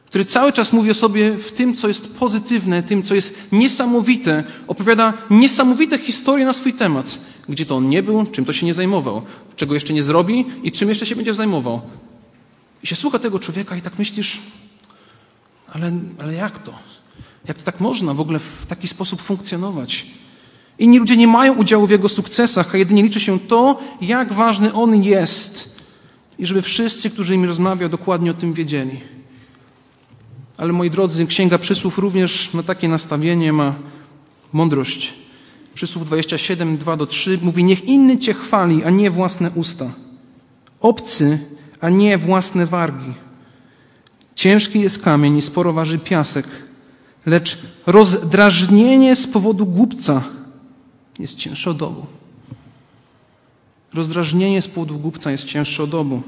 który 0.06 0.24
cały 0.24 0.52
czas 0.52 0.72
mówi 0.72 0.90
o 0.90 0.94
sobie 0.94 1.38
w 1.38 1.52
tym, 1.52 1.76
co 1.76 1.88
jest 1.88 2.14
pozytywne, 2.14 2.82
tym, 2.82 3.02
co 3.02 3.14
jest 3.14 3.34
niesamowite, 3.52 4.44
opowiada 4.66 5.12
niesamowite 5.30 5.98
historie 5.98 6.44
na 6.44 6.52
swój 6.52 6.74
temat, 6.74 7.18
gdzie 7.48 7.66
to 7.66 7.76
on 7.76 7.88
nie 7.88 8.02
był, 8.02 8.26
czym 8.26 8.44
to 8.44 8.52
się 8.52 8.66
nie 8.66 8.74
zajmował, 8.74 9.22
czego 9.56 9.74
jeszcze 9.74 9.92
nie 9.92 10.02
zrobi 10.02 10.46
i 10.62 10.72
czym 10.72 10.88
jeszcze 10.88 11.06
się 11.06 11.16
będzie 11.16 11.34
zajmował. 11.34 11.80
I 12.82 12.86
się 12.86 12.96
słucha 12.96 13.18
tego 13.18 13.38
człowieka 13.38 13.76
i 13.76 13.82
tak 13.82 13.98
myślisz, 13.98 14.38
ale, 15.72 15.92
ale 16.18 16.34
jak 16.34 16.58
to? 16.58 16.74
Jak 17.48 17.58
to 17.58 17.64
tak 17.64 17.80
można 17.80 18.14
w 18.14 18.20
ogóle 18.20 18.38
w 18.38 18.66
taki 18.66 18.88
sposób 18.88 19.22
funkcjonować? 19.22 20.06
Inni 20.78 20.98
ludzie 20.98 21.16
nie 21.16 21.26
mają 21.26 21.54
udziału 21.54 21.86
w 21.86 21.90
jego 21.90 22.08
sukcesach, 22.08 22.74
a 22.74 22.78
jedynie 22.78 23.02
liczy 23.02 23.20
się 23.20 23.40
to, 23.40 23.80
jak 24.00 24.32
ważny 24.32 24.72
on 24.72 25.02
jest. 25.04 25.76
I 26.38 26.46
żeby 26.46 26.62
wszyscy, 26.62 27.10
którzy 27.10 27.36
mi 27.36 27.46
rozmawiają, 27.46 27.90
dokładnie 27.90 28.30
o 28.30 28.34
tym 28.34 28.52
wiedzieli. 28.52 29.00
Ale 30.56 30.72
moi 30.72 30.90
drodzy, 30.90 31.26
Księga 31.26 31.58
Przysłów 31.58 31.98
również 31.98 32.54
ma 32.54 32.62
takie 32.62 32.88
nastawienie, 32.88 33.52
ma 33.52 33.74
mądrość. 34.52 35.14
Przysłów 35.74 36.06
27, 36.06 36.78
2 36.78 36.96
do 36.96 37.06
3 37.06 37.38
mówi: 37.42 37.64
Niech 37.64 37.84
inny 37.84 38.18
cię 38.18 38.34
chwali, 38.34 38.84
a 38.84 38.90
nie 38.90 39.10
własne 39.10 39.50
usta. 39.54 39.90
Obcy, 40.80 41.38
a 41.80 41.88
nie 41.88 42.18
własne 42.18 42.66
wargi. 42.66 43.14
Ciężki 44.34 44.80
jest 44.80 45.02
kamień 45.02 45.36
i 45.36 45.42
sporo 45.42 45.72
waży 45.72 45.98
piasek, 45.98 46.46
lecz 47.26 47.58
rozdrażnienie 47.86 49.16
z 49.16 49.26
powodu 49.26 49.66
głupca 49.66 50.22
jest 51.18 51.34
cięższe 51.34 51.70
od 51.70 51.82
obu. 51.82 52.06
Rozdrażnienie 53.94 54.62
z 54.62 54.68
powodu 54.68 54.98
głupca 54.98 55.30
jest 55.30 55.44
cięższe 55.44 55.82
od 55.82 55.94
obu. 55.94 56.22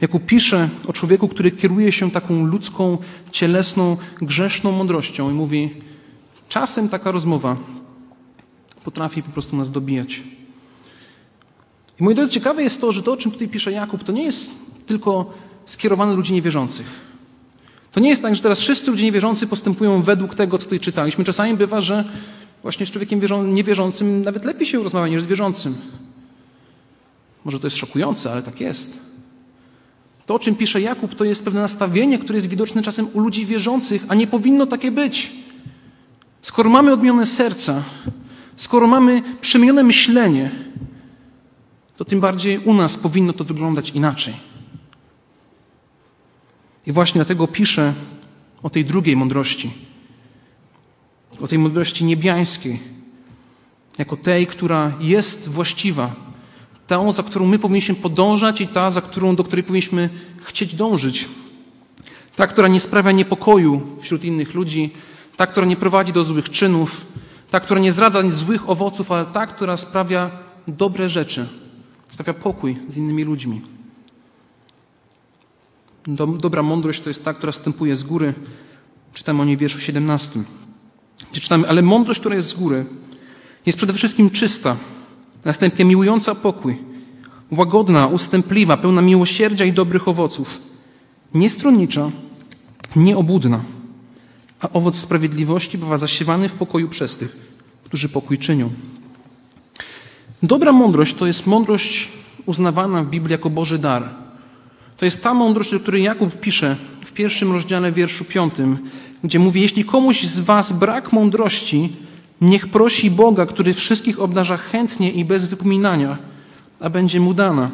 Jakub 0.00 0.26
pisze 0.26 0.68
o 0.86 0.92
człowieku, 0.92 1.28
który 1.28 1.50
kieruje 1.50 1.92
się 1.92 2.10
taką 2.10 2.46
ludzką, 2.46 2.98
cielesną, 3.30 3.96
grzeszną 4.22 4.72
mądrością 4.72 5.30
i 5.30 5.34
mówi, 5.34 5.70
czasem 6.48 6.88
taka 6.88 7.10
rozmowa 7.12 7.56
potrafi 8.84 9.22
po 9.22 9.30
prostu 9.30 9.56
nas 9.56 9.70
dobijać. 9.70 10.22
I 12.00 12.04
moi 12.04 12.14
drodzy, 12.14 12.32
ciekawe 12.32 12.62
jest 12.62 12.80
to, 12.80 12.92
że 12.92 13.02
to, 13.02 13.12
o 13.12 13.16
czym 13.16 13.32
tutaj 13.32 13.48
pisze 13.48 13.72
Jakub, 13.72 14.04
to 14.04 14.12
nie 14.12 14.24
jest 14.24 14.50
tylko 14.86 15.34
skierowane 15.64 16.12
do 16.12 16.16
ludzi 16.16 16.32
niewierzących. 16.32 16.86
To 17.92 18.00
nie 18.00 18.08
jest 18.08 18.22
tak, 18.22 18.36
że 18.36 18.42
teraz 18.42 18.60
wszyscy 18.60 18.90
ludzie 18.90 19.04
niewierzący 19.04 19.46
postępują 19.46 20.02
według 20.02 20.34
tego, 20.34 20.58
co 20.58 20.64
tutaj 20.64 20.80
czytaliśmy. 20.80 21.24
Czasami 21.24 21.54
bywa, 21.54 21.80
że 21.80 22.04
właśnie 22.62 22.86
z 22.86 22.90
człowiekiem 22.90 23.20
niewierzącym 23.54 24.24
nawet 24.24 24.44
lepiej 24.44 24.66
się 24.66 24.82
rozmawia 24.82 25.08
niż 25.08 25.22
z 25.22 25.26
wierzącym. 25.26 25.76
Może 27.44 27.60
to 27.60 27.66
jest 27.66 27.76
szokujące, 27.76 28.32
ale 28.32 28.42
tak 28.42 28.60
jest. 28.60 29.10
To, 30.26 30.34
o 30.34 30.38
czym 30.38 30.54
pisze 30.54 30.80
Jakub, 30.80 31.14
to 31.14 31.24
jest 31.24 31.44
pewne 31.44 31.60
nastawienie, 31.60 32.18
które 32.18 32.36
jest 32.36 32.48
widoczne 32.48 32.82
czasem 32.82 33.08
u 33.12 33.20
ludzi 33.20 33.46
wierzących, 33.46 34.04
a 34.08 34.14
nie 34.14 34.26
powinno 34.26 34.66
takie 34.66 34.90
być. 34.90 35.32
Skoro 36.42 36.70
mamy 36.70 36.92
odmienne 36.92 37.26
serca, 37.26 37.82
skoro 38.56 38.86
mamy 38.86 39.22
przemienione 39.40 39.82
myślenie, 39.82 40.50
to 41.96 42.04
tym 42.04 42.20
bardziej 42.20 42.58
u 42.58 42.74
nas 42.74 42.96
powinno 42.96 43.32
to 43.32 43.44
wyglądać 43.44 43.90
inaczej. 43.90 44.34
I 46.86 46.92
właśnie 46.92 47.18
dlatego 47.18 47.48
piszę 47.48 47.94
o 48.62 48.70
tej 48.70 48.84
drugiej 48.84 49.16
mądrości, 49.16 49.70
o 51.40 51.48
tej 51.48 51.58
mądrości 51.58 52.04
niebiańskiej, 52.04 52.80
jako 53.98 54.16
tej, 54.16 54.46
która 54.46 54.92
jest 55.00 55.48
właściwa, 55.48 56.14
tą, 56.86 57.12
za 57.12 57.22
którą 57.22 57.46
my 57.46 57.58
powinniśmy 57.58 57.94
podążać 57.94 58.60
i 58.60 58.68
ta, 58.68 58.90
za 58.90 59.00
którą, 59.00 59.36
do 59.36 59.44
której 59.44 59.62
powinniśmy 59.62 60.08
chcieć 60.42 60.74
dążyć. 60.74 61.28
Ta, 62.36 62.46
która 62.46 62.68
nie 62.68 62.80
sprawia 62.80 63.12
niepokoju 63.12 63.96
wśród 64.00 64.24
innych 64.24 64.54
ludzi, 64.54 64.90
ta, 65.36 65.46
która 65.46 65.66
nie 65.66 65.76
prowadzi 65.76 66.12
do 66.12 66.24
złych 66.24 66.50
czynów, 66.50 67.06
ta, 67.50 67.60
która 67.60 67.80
nie 67.80 67.92
zdradza 67.92 68.30
złych 68.30 68.70
owoców, 68.70 69.12
ale 69.12 69.26
ta, 69.26 69.46
która 69.46 69.76
sprawia 69.76 70.30
dobre 70.68 71.08
rzeczy, 71.08 71.48
sprawia 72.08 72.34
pokój 72.34 72.76
z 72.88 72.96
innymi 72.96 73.24
ludźmi. 73.24 73.60
Dobra 76.38 76.62
mądrość 76.62 77.00
to 77.00 77.10
jest 77.10 77.24
ta, 77.24 77.34
która 77.34 77.52
wstępuje 77.52 77.96
z 77.96 78.02
góry. 78.02 78.34
Czytamy 79.12 79.42
o 79.42 79.44
niej 79.44 79.56
w 79.56 79.60
wierszu 79.60 79.80
17. 79.80 80.40
Gdzie 81.32 81.40
czytamy, 81.40 81.68
ale 81.68 81.82
mądrość, 81.82 82.20
która 82.20 82.36
jest 82.36 82.48
z 82.48 82.54
góry, 82.54 82.84
jest 83.66 83.78
przede 83.78 83.92
wszystkim 83.92 84.30
czysta, 84.30 84.76
następnie 85.44 85.84
miłująca 85.84 86.34
pokój, 86.34 86.78
łagodna, 87.50 88.06
ustępliwa, 88.06 88.76
pełna 88.76 89.02
miłosierdzia 89.02 89.64
i 89.64 89.72
dobrych 89.72 90.08
owoców, 90.08 90.58
niestronnicza, 91.34 92.10
nieobudna, 92.96 93.60
a 94.60 94.68
owoc 94.72 94.96
sprawiedliwości 94.96 95.78
bywa 95.78 95.98
zasiewany 95.98 96.48
w 96.48 96.54
pokoju 96.54 96.88
przez 96.88 97.16
tych, 97.16 97.36
którzy 97.84 98.08
pokój 98.08 98.38
czynią. 98.38 98.70
Dobra 100.42 100.72
mądrość 100.72 101.14
to 101.14 101.26
jest 101.26 101.46
mądrość 101.46 102.08
uznawana 102.46 103.02
w 103.02 103.10
Biblii 103.10 103.32
jako 103.32 103.50
Boży 103.50 103.78
dar. 103.78 104.08
To 104.96 105.04
jest 105.04 105.22
ta 105.22 105.34
mądrość, 105.34 105.74
o 105.74 105.80
której 105.80 106.02
Jakub 106.02 106.40
pisze 106.40 106.76
w 107.10 107.12
pierwszym 107.12 107.52
rozdziale, 107.52 107.92
wierszu 107.92 108.24
piątym, 108.24 108.78
gdzie 109.24 109.38
mówi: 109.38 109.60
Jeśli 109.60 109.84
komuś 109.84 110.22
z 110.22 110.38
Was 110.38 110.72
brak 110.72 111.12
mądrości, 111.12 111.92
niech 112.40 112.68
prosi 112.68 113.10
Boga, 113.10 113.46
który 113.46 113.74
wszystkich 113.74 114.20
obdarza 114.20 114.56
chętnie 114.56 115.12
i 115.12 115.24
bez 115.24 115.46
wypominania, 115.46 116.18
a 116.80 116.90
będzie 116.90 117.20
mu 117.20 117.34
dana. 117.34 117.70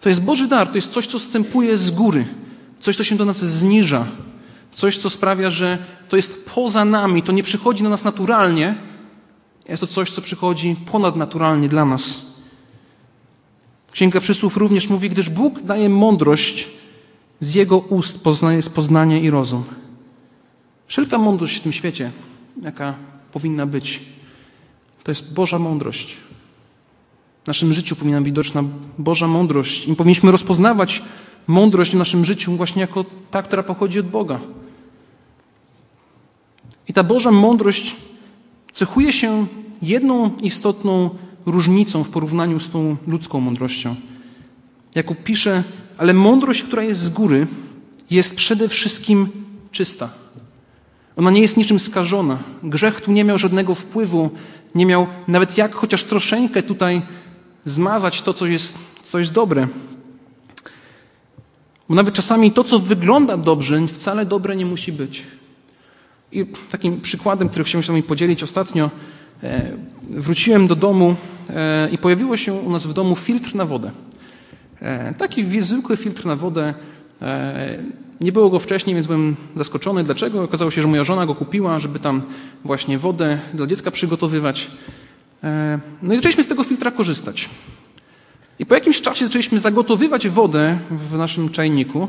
To 0.00 0.08
jest 0.08 0.22
Boży 0.22 0.48
dar, 0.48 0.68
to 0.68 0.74
jest 0.74 0.90
coś, 0.90 1.06
co 1.06 1.18
wstępuje 1.18 1.76
z 1.76 1.90
góry, 1.90 2.26
coś, 2.80 2.96
co 2.96 3.04
się 3.04 3.16
do 3.16 3.24
nas 3.24 3.44
zniża, 3.44 4.06
coś, 4.72 4.96
co 4.96 5.10
sprawia, 5.10 5.50
że 5.50 5.78
to 6.08 6.16
jest 6.16 6.50
poza 6.54 6.84
nami, 6.84 7.22
to 7.22 7.32
nie 7.32 7.42
przychodzi 7.42 7.82
do 7.82 7.90
nas 7.90 8.04
naturalnie, 8.04 8.76
jest 9.68 9.80
to 9.80 9.86
coś, 9.86 10.10
co 10.10 10.22
przychodzi 10.22 10.76
ponadnaturalnie 10.92 11.68
dla 11.68 11.84
nas. 11.84 12.16
Księga 13.92 14.20
Przysłów 14.20 14.56
również 14.56 14.88
mówi, 14.88 15.10
gdyż 15.10 15.30
Bóg 15.30 15.62
daje 15.62 15.88
mądrość, 15.88 16.68
z 17.40 17.54
Jego 17.54 17.78
ust 17.78 18.22
poznaje, 18.22 18.56
jest 18.56 18.74
poznanie 18.74 19.20
i 19.20 19.30
rozum. 19.30 19.64
Wszelka 20.86 21.18
mądrość 21.18 21.56
w 21.56 21.60
tym 21.60 21.72
świecie, 21.72 22.10
jaka 22.62 22.94
powinna 23.32 23.66
być, 23.66 24.00
to 25.04 25.10
jest 25.10 25.34
Boża 25.34 25.58
mądrość. 25.58 26.16
W 27.44 27.46
naszym 27.46 27.72
życiu 27.72 27.96
powinna 27.96 28.18
być 28.18 28.26
widoczna 28.26 28.64
Boża 28.98 29.28
mądrość 29.28 29.88
i 29.88 29.96
powinniśmy 29.96 30.30
rozpoznawać 30.30 31.02
mądrość 31.46 31.92
w 31.92 31.98
naszym 31.98 32.24
życiu 32.24 32.56
właśnie 32.56 32.80
jako 32.80 33.04
ta, 33.30 33.42
która 33.42 33.62
pochodzi 33.62 34.00
od 34.00 34.06
Boga. 34.06 34.40
I 36.88 36.92
ta 36.92 37.04
Boża 37.04 37.30
mądrość 37.30 37.96
cechuje 38.72 39.12
się 39.12 39.46
jedną 39.82 40.36
istotną 40.36 41.10
różnicą 41.46 42.04
w 42.04 42.08
porównaniu 42.08 42.60
z 42.60 42.70
tą 42.70 42.96
ludzką 43.06 43.40
mądrością. 43.40 43.94
Jakub 44.94 45.18
pisze, 45.24 45.64
ale 45.98 46.14
mądrość, 46.14 46.62
która 46.62 46.82
jest 46.82 47.00
z 47.00 47.08
góry, 47.08 47.46
jest 48.10 48.36
przede 48.36 48.68
wszystkim 48.68 49.28
czysta. 49.70 50.10
Ona 51.16 51.30
nie 51.30 51.40
jest 51.40 51.56
niczym 51.56 51.80
skażona. 51.80 52.38
Grzech 52.62 53.00
tu 53.00 53.12
nie 53.12 53.24
miał 53.24 53.38
żadnego 53.38 53.74
wpływu, 53.74 54.30
nie 54.74 54.86
miał 54.86 55.06
nawet 55.28 55.58
jak 55.58 55.74
chociaż 55.74 56.04
troszeczkę 56.04 56.62
tutaj 56.62 57.02
zmazać 57.64 58.22
to, 58.22 58.34
co 58.34 58.46
jest, 58.46 58.78
co 59.04 59.18
jest 59.18 59.32
dobre. 59.32 59.68
Bo 61.88 61.94
nawet 61.94 62.14
czasami 62.14 62.52
to, 62.52 62.64
co 62.64 62.78
wygląda 62.78 63.36
dobrze, 63.36 63.86
wcale 63.86 64.26
dobre 64.26 64.56
nie 64.56 64.66
musi 64.66 64.92
być. 64.92 65.22
I 66.32 66.46
takim 66.70 67.00
przykładem, 67.00 67.48
który 67.48 67.64
chciałem 67.64 67.82
się 67.82 67.86
z 67.86 67.90
wami 67.90 68.02
podzielić 68.02 68.42
ostatnio, 68.42 68.90
e, 69.42 69.70
wróciłem 70.10 70.66
do 70.66 70.76
domu 70.76 71.16
e, 71.50 71.88
i 71.90 71.98
pojawiło 71.98 72.36
się 72.36 72.52
u 72.52 72.70
nas 72.70 72.86
w 72.86 72.92
domu 72.92 73.16
filtr 73.16 73.54
na 73.54 73.64
wodę. 73.64 73.90
E, 74.82 75.14
taki 75.14 75.62
zwykły 75.62 75.96
filtr 75.96 76.26
na 76.26 76.36
wodę. 76.36 76.74
Nie 78.20 78.32
było 78.32 78.50
go 78.50 78.58
wcześniej, 78.58 78.94
więc 78.94 79.06
byłem 79.06 79.36
zaskoczony. 79.56 80.04
Dlaczego? 80.04 80.42
Okazało 80.42 80.70
się, 80.70 80.82
że 80.82 80.88
moja 80.88 81.04
żona 81.04 81.26
go 81.26 81.34
kupiła, 81.34 81.78
żeby 81.78 81.98
tam 81.98 82.22
właśnie 82.64 82.98
wodę 82.98 83.38
dla 83.54 83.66
dziecka 83.66 83.90
przygotowywać. 83.90 84.70
No 86.02 86.14
i 86.14 86.16
zaczęliśmy 86.16 86.44
z 86.44 86.46
tego 86.46 86.64
filtra 86.64 86.90
korzystać. 86.90 87.48
I 88.58 88.66
po 88.66 88.74
jakimś 88.74 89.00
czasie 89.00 89.26
zaczęliśmy 89.26 89.60
zagotowywać 89.60 90.28
wodę 90.28 90.78
w 90.90 91.18
naszym 91.18 91.50
czajniku, 91.50 92.08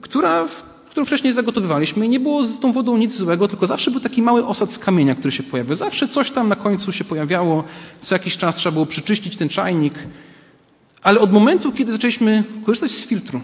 która, 0.00 0.46
którą 0.90 1.04
wcześniej 1.04 1.32
zagotowywaliśmy 1.32 2.06
i 2.06 2.08
nie 2.08 2.20
było 2.20 2.44
z 2.44 2.60
tą 2.60 2.72
wodą 2.72 2.96
nic 2.96 3.16
złego, 3.16 3.48
tylko 3.48 3.66
zawsze 3.66 3.90
był 3.90 4.00
taki 4.00 4.22
mały 4.22 4.46
osad 4.46 4.72
z 4.72 4.78
kamienia, 4.78 5.14
który 5.14 5.32
się 5.32 5.42
pojawiał. 5.42 5.76
Zawsze 5.76 6.08
coś 6.08 6.30
tam 6.30 6.48
na 6.48 6.56
końcu 6.56 6.92
się 6.92 7.04
pojawiało, 7.04 7.64
co 8.00 8.14
jakiś 8.14 8.36
czas 8.36 8.56
trzeba 8.56 8.72
było 8.72 8.86
przyczyścić 8.86 9.36
ten 9.36 9.48
czajnik. 9.48 9.94
Ale 11.02 11.20
od 11.20 11.32
momentu, 11.32 11.72
kiedy 11.72 11.92
zaczęliśmy 11.92 12.44
korzystać 12.66 12.90
z 12.90 13.06
filtru, 13.06 13.40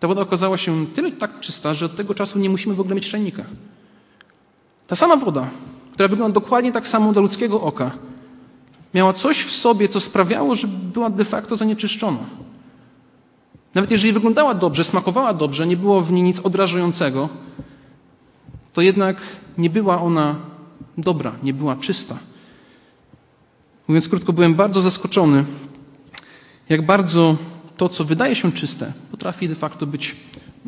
ta 0.00 0.08
woda 0.08 0.22
okazała 0.22 0.58
się 0.58 0.86
tyle 0.86 1.12
tak 1.12 1.40
czysta, 1.40 1.74
że 1.74 1.86
od 1.86 1.96
tego 1.96 2.14
czasu 2.14 2.38
nie 2.38 2.50
musimy 2.50 2.74
w 2.74 2.80
ogóle 2.80 2.94
mieć 2.94 3.10
czajnika. 3.10 3.44
Ta 4.86 4.96
sama 4.96 5.16
woda, 5.16 5.48
która 5.92 6.08
wygląda 6.08 6.40
dokładnie 6.40 6.72
tak 6.72 6.88
samo 6.88 7.12
dla 7.12 7.22
ludzkiego 7.22 7.60
oka, 7.60 7.90
miała 8.94 9.12
coś 9.12 9.42
w 9.42 9.52
sobie, 9.52 9.88
co 9.88 10.00
sprawiało, 10.00 10.54
że 10.54 10.68
była 10.68 11.10
de 11.10 11.24
facto 11.24 11.56
zanieczyszczona. 11.56 12.18
Nawet 13.74 13.90
jeżeli 13.90 14.12
wyglądała 14.12 14.54
dobrze, 14.54 14.84
smakowała 14.84 15.34
dobrze, 15.34 15.66
nie 15.66 15.76
było 15.76 16.00
w 16.02 16.12
niej 16.12 16.22
nic 16.22 16.40
odrażającego, 16.40 17.28
to 18.72 18.82
jednak 18.82 19.16
nie 19.58 19.70
była 19.70 20.02
ona 20.02 20.36
dobra, 20.98 21.32
nie 21.42 21.54
była 21.54 21.76
czysta. 21.76 22.18
Mówiąc 23.88 24.08
krótko, 24.08 24.32
byłem 24.32 24.54
bardzo 24.54 24.80
zaskoczony, 24.80 25.44
jak 26.68 26.86
bardzo 26.86 27.36
to, 27.76 27.88
co 27.88 28.04
wydaje 28.04 28.34
się 28.34 28.52
czyste, 28.52 28.92
potrafi 29.10 29.48
de 29.48 29.54
facto 29.54 29.86
być 29.86 30.16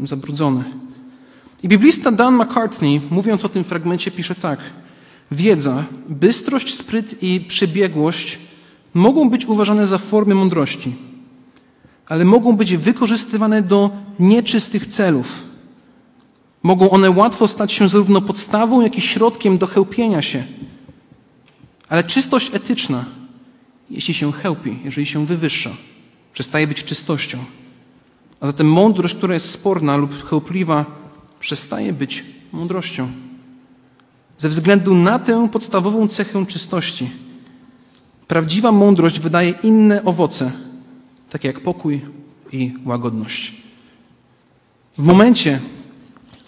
zabrudzone. 0.04 0.64
I 1.62 1.68
biblista 1.68 2.12
Dan 2.12 2.34
McCartney, 2.42 3.00
mówiąc 3.10 3.44
o 3.44 3.48
tym 3.48 3.64
fragmencie, 3.64 4.10
pisze 4.10 4.34
tak– 4.34 4.60
Wiedza, 5.30 5.84
bystrość, 6.08 6.74
spryt 6.74 7.22
i 7.22 7.40
przebiegłość 7.40 8.38
mogą 8.94 9.30
być 9.30 9.46
uważane 9.46 9.86
za 9.86 9.98
formy 9.98 10.34
mądrości, 10.34 10.94
ale 12.08 12.24
mogą 12.24 12.56
być 12.56 12.76
wykorzystywane 12.76 13.62
do 13.62 13.90
nieczystych 14.18 14.86
celów. 14.86 15.42
Mogą 16.62 16.90
one 16.90 17.10
łatwo 17.10 17.48
stać 17.48 17.72
się 17.72 17.88
zarówno 17.88 18.20
podstawą, 18.20 18.80
jak 18.80 18.98
i 18.98 19.00
środkiem 19.00 19.58
do 19.58 19.66
chełpienia 19.66 20.22
się. 20.22 20.44
Ale 21.88 22.04
czystość 22.04 22.54
etyczna, 22.54 23.04
jeśli 23.90 24.14
się 24.14 24.32
chełpi, 24.32 24.78
jeżeli 24.84 25.06
się 25.06 25.26
wywyższa, 25.26 25.70
przestaje 26.32 26.66
być 26.66 26.84
czystością. 26.84 27.38
A 28.40 28.46
zatem 28.46 28.72
mądrość, 28.72 29.14
która 29.14 29.34
jest 29.34 29.50
sporna 29.50 29.96
lub 29.96 30.24
chełpliwa, 30.24 30.84
przestaje 31.40 31.92
być 31.92 32.24
mądrością 32.52 33.08
ze 34.38 34.48
względu 34.48 34.94
na 34.94 35.18
tę 35.18 35.48
podstawową 35.52 36.08
cechę 36.08 36.46
czystości. 36.46 37.10
Prawdziwa 38.28 38.72
mądrość 38.72 39.20
wydaje 39.20 39.54
inne 39.62 40.04
owoce, 40.04 40.52
takie 41.30 41.48
jak 41.48 41.60
pokój 41.60 42.00
i 42.52 42.74
łagodność. 42.84 43.52
W 44.98 45.02
momencie, 45.02 45.60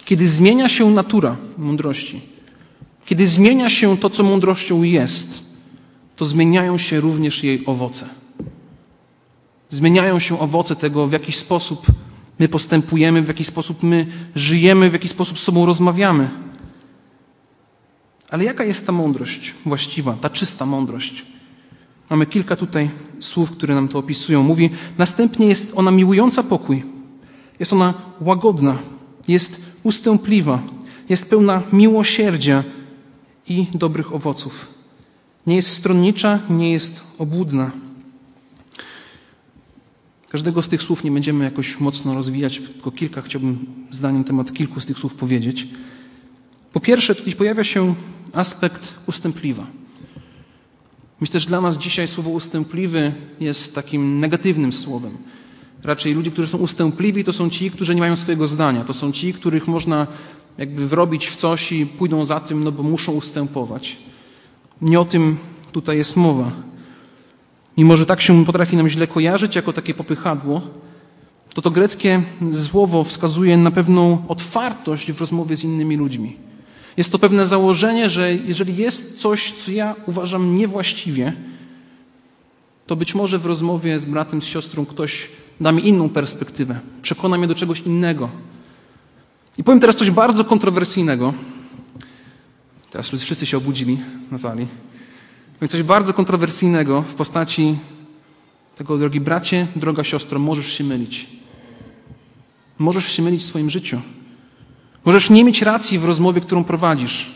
kiedy 0.04 0.28
zmienia 0.28 0.68
się 0.68 0.90
natura 0.90 1.36
mądrości, 1.58 2.20
kiedy 3.06 3.26
zmienia 3.26 3.70
się 3.70 3.96
to, 3.96 4.10
co 4.10 4.22
mądrością 4.22 4.82
jest, 4.82 5.49
to 6.20 6.26
zmieniają 6.26 6.78
się 6.78 7.00
również 7.00 7.44
jej 7.44 7.66
owoce. 7.66 8.08
Zmieniają 9.70 10.18
się 10.18 10.40
owoce 10.40 10.76
tego, 10.76 11.06
w 11.06 11.12
jaki 11.12 11.32
sposób 11.32 11.86
my 12.38 12.48
postępujemy, 12.48 13.22
w 13.22 13.28
jaki 13.28 13.44
sposób 13.44 13.82
my 13.82 14.06
żyjemy, 14.34 14.90
w 14.90 14.92
jaki 14.92 15.08
sposób 15.08 15.38
z 15.38 15.42
sobą 15.42 15.66
rozmawiamy. 15.66 16.30
Ale 18.30 18.44
jaka 18.44 18.64
jest 18.64 18.86
ta 18.86 18.92
mądrość 18.92 19.54
właściwa, 19.66 20.12
ta 20.20 20.30
czysta 20.30 20.66
mądrość? 20.66 21.24
Mamy 22.10 22.26
kilka 22.26 22.56
tutaj 22.56 22.90
słów, 23.18 23.50
które 23.50 23.74
nam 23.74 23.88
to 23.88 23.98
opisują. 23.98 24.42
Mówi, 24.42 24.70
następnie 24.98 25.46
jest 25.46 25.72
ona 25.76 25.90
miłująca 25.90 26.42
pokój, 26.42 26.84
jest 27.58 27.72
ona 27.72 27.94
łagodna, 28.20 28.78
jest 29.28 29.62
ustępliwa, 29.82 30.62
jest 31.08 31.30
pełna 31.30 31.62
miłosierdzia 31.72 32.64
i 33.48 33.66
dobrych 33.74 34.14
owoców. 34.14 34.79
Nie 35.46 35.56
jest 35.56 35.74
stronnicza, 35.74 36.38
nie 36.50 36.72
jest 36.72 37.04
obłudna. 37.18 37.70
Każdego 40.28 40.62
z 40.62 40.68
tych 40.68 40.82
słów 40.82 41.04
nie 41.04 41.10
będziemy 41.10 41.44
jakoś 41.44 41.80
mocno 41.80 42.14
rozwijać, 42.14 42.58
tylko 42.58 42.90
kilka 42.90 43.22
chciałbym 43.22 43.66
zdaniem 43.90 44.18
na 44.18 44.26
temat 44.26 44.52
kilku 44.52 44.80
z 44.80 44.86
tych 44.86 44.98
słów 44.98 45.14
powiedzieć. 45.14 45.68
Po 46.72 46.80
pierwsze, 46.80 47.14
tutaj 47.14 47.34
pojawia 47.34 47.64
się 47.64 47.94
aspekt 48.32 48.94
ustępliwa. 49.06 49.66
Myślę, 51.20 51.40
że 51.40 51.46
dla 51.46 51.60
nas 51.60 51.78
dzisiaj 51.78 52.08
słowo 52.08 52.30
ustępliwy 52.30 53.12
jest 53.40 53.74
takim 53.74 54.20
negatywnym 54.20 54.72
słowem. 54.72 55.18
Raczej 55.82 56.14
ludzie, 56.14 56.30
którzy 56.30 56.48
są 56.48 56.58
ustępliwi, 56.58 57.24
to 57.24 57.32
są 57.32 57.50
ci, 57.50 57.70
którzy 57.70 57.94
nie 57.94 58.00
mają 58.00 58.16
swojego 58.16 58.46
zdania. 58.46 58.84
To 58.84 58.94
są 58.94 59.12
ci, 59.12 59.34
których 59.34 59.68
można 59.68 60.06
jakby 60.58 60.88
wrobić 60.88 61.26
w 61.26 61.36
coś 61.36 61.72
i 61.72 61.86
pójdą 61.86 62.24
za 62.24 62.40
tym, 62.40 62.64
no 62.64 62.72
bo 62.72 62.82
muszą 62.82 63.12
ustępować. 63.12 63.96
Nie 64.82 65.00
o 65.00 65.04
tym 65.04 65.36
tutaj 65.72 65.96
jest 65.96 66.16
mowa. 66.16 66.50
Mimo, 67.76 67.96
że 67.96 68.06
tak 68.06 68.20
się 68.20 68.44
potrafi 68.44 68.76
nam 68.76 68.88
źle 68.88 69.06
kojarzyć 69.06 69.56
jako 69.56 69.72
takie 69.72 69.94
popychadło, 69.94 70.60
to 71.54 71.62
to 71.62 71.70
greckie 71.70 72.22
słowo 72.52 73.04
wskazuje 73.04 73.56
na 73.56 73.70
pewną 73.70 74.24
otwartość 74.28 75.12
w 75.12 75.20
rozmowie 75.20 75.56
z 75.56 75.64
innymi 75.64 75.96
ludźmi. 75.96 76.36
Jest 76.96 77.12
to 77.12 77.18
pewne 77.18 77.46
założenie, 77.46 78.08
że 78.08 78.34
jeżeli 78.34 78.76
jest 78.76 79.18
coś, 79.18 79.52
co 79.52 79.70
ja 79.70 79.94
uważam 80.06 80.56
niewłaściwie, 80.56 81.32
to 82.86 82.96
być 82.96 83.14
może 83.14 83.38
w 83.38 83.46
rozmowie 83.46 84.00
z 84.00 84.04
bratem, 84.04 84.42
z 84.42 84.44
siostrą 84.44 84.86
ktoś 84.86 85.28
da 85.60 85.72
mi 85.72 85.88
inną 85.88 86.08
perspektywę, 86.08 86.80
przekona 87.02 87.38
mnie 87.38 87.46
do 87.46 87.54
czegoś 87.54 87.80
innego. 87.80 88.30
I 89.58 89.64
powiem 89.64 89.80
teraz 89.80 89.96
coś 89.96 90.10
bardzo 90.10 90.44
kontrowersyjnego. 90.44 91.34
Teraz 92.90 93.10
wszyscy 93.10 93.46
się 93.46 93.56
obudzili 93.56 93.98
na 94.30 94.38
sali. 94.38 94.66
Powiem 95.54 95.68
coś 95.68 95.82
bardzo 95.82 96.14
kontrowersyjnego 96.14 97.02
w 97.02 97.14
postaci 97.14 97.76
tego, 98.76 98.98
drogi 98.98 99.20
bracie, 99.20 99.66
droga 99.76 100.04
siostro, 100.04 100.38
możesz 100.38 100.72
się 100.72 100.84
mylić. 100.84 101.26
Możesz 102.78 103.12
się 103.12 103.22
mylić 103.22 103.42
w 103.42 103.46
swoim 103.46 103.70
życiu. 103.70 104.00
Możesz 105.04 105.30
nie 105.30 105.44
mieć 105.44 105.62
racji 105.62 105.98
w 105.98 106.04
rozmowie, 106.04 106.40
którą 106.40 106.64
prowadzisz. 106.64 107.26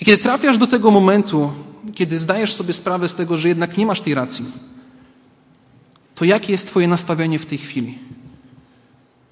I 0.00 0.04
kiedy 0.04 0.22
trafiasz 0.22 0.58
do 0.58 0.66
tego 0.66 0.90
momentu, 0.90 1.52
kiedy 1.94 2.18
zdajesz 2.18 2.52
sobie 2.52 2.72
sprawę 2.72 3.08
z 3.08 3.14
tego, 3.14 3.36
że 3.36 3.48
jednak 3.48 3.76
nie 3.76 3.86
masz 3.86 4.00
tej 4.00 4.14
racji, 4.14 4.44
to 6.14 6.24
jakie 6.24 6.52
jest 6.52 6.66
Twoje 6.66 6.88
nastawienie 6.88 7.38
w 7.38 7.46
tej 7.46 7.58
chwili? 7.58 7.98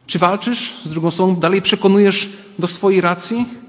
Czy 0.06 0.18
walczysz 0.18 0.74
z 0.84 0.90
drugą 0.90 1.08
osobą, 1.08 1.36
dalej 1.36 1.62
przekonujesz 1.62 2.28
do 2.58 2.66
swojej 2.66 3.00
racji? 3.00 3.61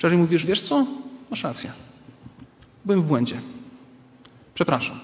Czy 0.00 0.16
mówisz, 0.16 0.46
wiesz 0.46 0.60
co? 0.60 0.86
Masz 1.30 1.42
rację. 1.42 1.72
Byłem 2.84 3.00
w 3.00 3.04
błędzie. 3.04 3.40
Przepraszam. 4.54 4.98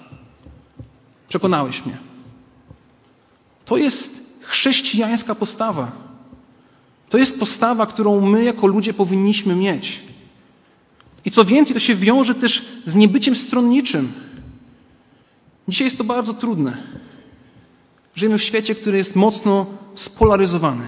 Przekonałeś 1.27 1.85
mnie. 1.85 1.97
To 3.65 3.77
jest 3.77 4.37
chrześcijańska 4.41 5.35
postawa. 5.35 5.91
To 7.09 7.17
jest 7.17 7.39
postawa, 7.39 7.85
którą 7.85 8.21
my 8.21 8.43
jako 8.43 8.67
ludzie 8.67 8.93
powinniśmy 8.93 9.55
mieć. 9.55 9.99
I 11.25 11.31
co 11.31 11.45
więcej, 11.45 11.73
to 11.73 11.79
się 11.79 11.95
wiąże 11.95 12.35
też 12.35 12.65
z 12.85 12.95
niebyciem 12.95 13.35
stronniczym. 13.35 14.13
Dzisiaj 15.67 15.85
jest 15.85 15.97
to 15.97 16.03
bardzo 16.03 16.33
trudne. 16.33 16.77
Żyjemy 18.15 18.37
w 18.37 18.43
świecie, 18.43 18.75
który 18.75 18.97
jest 18.97 19.15
mocno 19.15 19.65
spolaryzowany. 19.95 20.87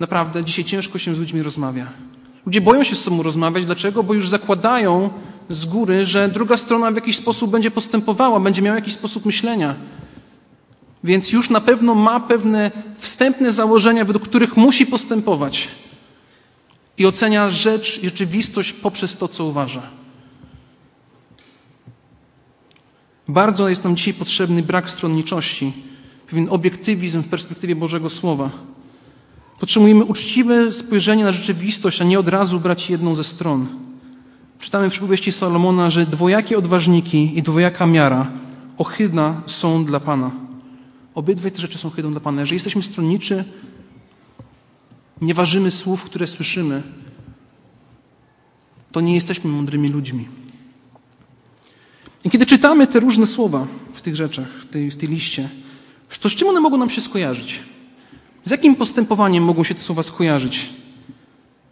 Naprawdę, 0.00 0.44
dzisiaj 0.44 0.64
ciężko 0.64 0.98
się 0.98 1.14
z 1.14 1.18
ludźmi 1.18 1.42
rozmawia. 1.42 1.92
Ludzie 2.48 2.60
boją 2.60 2.84
się 2.84 2.96
z 2.96 3.02
sobą 3.02 3.22
rozmawiać. 3.22 3.66
Dlaczego? 3.66 4.02
Bo 4.02 4.14
już 4.14 4.28
zakładają 4.28 5.10
z 5.48 5.64
góry, 5.64 6.06
że 6.06 6.28
druga 6.28 6.56
strona 6.56 6.90
w 6.90 6.94
jakiś 6.94 7.16
sposób 7.16 7.50
będzie 7.50 7.70
postępowała, 7.70 8.40
będzie 8.40 8.62
miała 8.62 8.76
jakiś 8.76 8.94
sposób 8.94 9.26
myślenia. 9.26 9.74
Więc 11.04 11.32
już 11.32 11.50
na 11.50 11.60
pewno 11.60 11.94
ma 11.94 12.20
pewne 12.20 12.70
wstępne 12.96 13.52
założenia, 13.52 14.04
według 14.04 14.28
których 14.28 14.56
musi 14.56 14.86
postępować. 14.86 15.68
I 16.98 17.06
ocenia 17.06 17.50
rzecz, 17.50 18.00
rzeczywistość 18.02 18.72
poprzez 18.72 19.16
to, 19.16 19.28
co 19.28 19.44
uważa. 19.44 19.82
Bardzo 23.28 23.68
jest 23.68 23.84
nam 23.84 23.96
dzisiaj 23.96 24.14
potrzebny 24.14 24.62
brak 24.62 24.90
stronniczości, 24.90 25.72
pewien 26.30 26.48
obiektywizm 26.50 27.22
w 27.22 27.28
perspektywie 27.28 27.76
Bożego 27.76 28.08
Słowa. 28.08 28.67
Potrzebujemy 29.60 30.04
uczciwe 30.04 30.72
spojrzenie 30.72 31.24
na 31.24 31.32
rzeczywistość, 31.32 32.00
a 32.00 32.04
nie 32.04 32.18
od 32.18 32.28
razu 32.28 32.60
brać 32.60 32.90
jedną 32.90 33.14
ze 33.14 33.24
stron. 33.24 33.66
Czytamy 34.58 34.88
w 34.88 34.92
przypowieści 34.92 35.32
Salomona, 35.32 35.90
że 35.90 36.06
dwojakie 36.06 36.58
odważniki 36.58 37.38
i 37.38 37.42
dwojaka 37.42 37.86
miara 37.86 38.30
ohydna 38.78 39.42
są 39.46 39.84
dla 39.84 40.00
Pana. 40.00 40.30
Obydwie 41.14 41.50
te 41.50 41.60
rzeczy 41.60 41.78
są 41.78 41.88
ohydną 41.88 42.10
dla 42.10 42.20
Pana. 42.20 42.40
Jeżeli 42.40 42.56
jesteśmy 42.56 42.82
stronniczy, 42.82 43.44
nie 45.20 45.34
ważymy 45.34 45.70
słów, 45.70 46.04
które 46.04 46.26
słyszymy, 46.26 46.82
to 48.92 49.00
nie 49.00 49.14
jesteśmy 49.14 49.50
mądrymi 49.50 49.88
ludźmi. 49.88 50.28
I 52.24 52.30
kiedy 52.30 52.46
czytamy 52.46 52.86
te 52.86 53.00
różne 53.00 53.26
słowa 53.26 53.66
w 53.92 54.02
tych 54.02 54.16
rzeczach, 54.16 54.48
w 54.48 54.68
tej, 54.70 54.90
w 54.90 54.96
tej 54.96 55.08
liście, 55.08 55.48
to 56.20 56.30
z 56.30 56.34
czym 56.34 56.48
one 56.48 56.60
mogą 56.60 56.76
nam 56.76 56.90
się 56.90 57.00
skojarzyć? 57.00 57.62
Z 58.44 58.50
jakim 58.50 58.76
postępowaniem 58.76 59.44
mogą 59.44 59.64
się 59.64 59.74
te 59.74 59.80
słowa 59.80 60.02
skojarzyć? 60.02 60.70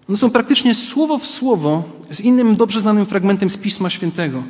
One 0.08 0.18
są 0.18 0.30
praktycznie 0.30 0.74
słowo 0.74 1.18
w 1.18 1.26
słowo 1.26 1.84
z 2.10 2.20
innym 2.20 2.56
dobrze 2.56 2.80
znanym 2.80 3.06
fragmentem 3.06 3.50
z 3.50 3.56
Pisma 3.56 3.90
Świętego. 3.90 4.42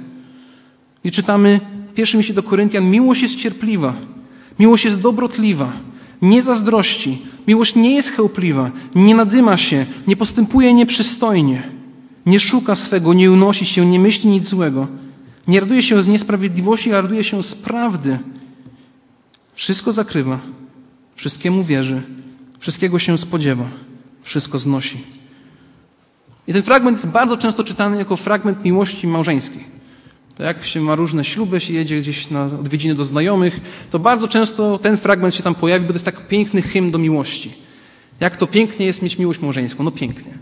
I 1.05 1.11
czytamy 1.11 1.61
pierwszym 1.95 2.23
się 2.23 2.35
do 2.35 2.43
Koryntian, 2.43 2.91
miłość 2.91 3.23
jest 3.23 3.37
cierpliwa, 3.37 3.95
miłość 4.59 4.85
jest 4.85 5.01
dobrotliwa, 5.01 5.73
nie 6.23 6.43
zazdrości, 6.43 7.23
miłość 7.47 7.75
nie 7.75 7.95
jest 7.95 8.11
chełpliwa, 8.11 8.71
nie 8.95 9.15
nadyma 9.15 9.57
się, 9.57 9.87
nie 10.07 10.17
postępuje 10.17 10.75
nieprzystojnie, 10.75 11.63
nie 12.27 12.41
szuka 12.41 12.75
swego, 12.75 13.15
nie 13.15 13.31
unosi 13.31 13.67
się, 13.67 13.87
nie 13.87 14.01
myśli 14.01 14.31
nic 14.31 14.47
złego, 14.47 14.87
nie 15.49 15.61
raduje 15.61 15.83
się 15.83 16.03
z 16.03 16.09
niesprawiedliwości, 16.09 16.93
a 16.93 17.01
raduje 17.01 17.25
się 17.25 17.43
z 17.43 17.55
prawdy. 17.55 18.19
Wszystko 19.55 19.93
zakrywa, 19.93 20.41
wszystkiemu 21.17 21.65
wierzy, 21.65 22.03
wszystkiego 22.59 22.99
się 22.99 23.19
spodziewa, 23.19 23.69
wszystko 24.23 24.59
znosi. 24.59 24.99
I 26.49 26.53
ten 26.53 26.63
fragment 26.63 26.97
jest 26.97 27.09
bardzo 27.09 27.37
często 27.37 27.65
czytany 27.65 27.97
jako 27.97 28.17
fragment 28.17 28.65
miłości 28.65 29.07
małżeńskiej. 29.07 29.65
To 30.35 30.43
jak 30.43 30.65
się 30.65 30.81
ma 30.81 30.95
różne 30.95 31.25
śluby, 31.25 31.61
się 31.61 31.73
jedzie 31.73 31.97
gdzieś 31.97 32.31
na 32.31 32.45
odwiedziny 32.45 32.95
do 32.95 33.05
znajomych, 33.05 33.61
to 33.91 33.99
bardzo 33.99 34.29
często 34.29 34.79
ten 34.79 34.97
fragment 34.97 35.35
się 35.35 35.43
tam 35.43 35.55
pojawi, 35.55 35.85
bo 35.85 35.93
to 35.93 35.95
jest 35.95 36.05
tak 36.05 36.29
piękny 36.29 36.63
hymn 36.63 36.91
do 36.91 36.99
miłości. 36.99 37.53
Jak 38.21 38.37
to 38.37 38.47
pięknie 38.47 38.87
jest 38.87 39.03
mieć 39.03 39.19
miłość 39.19 39.41
małżeńską. 39.41 39.85
No 39.85 39.91
pięknie. 39.91 40.33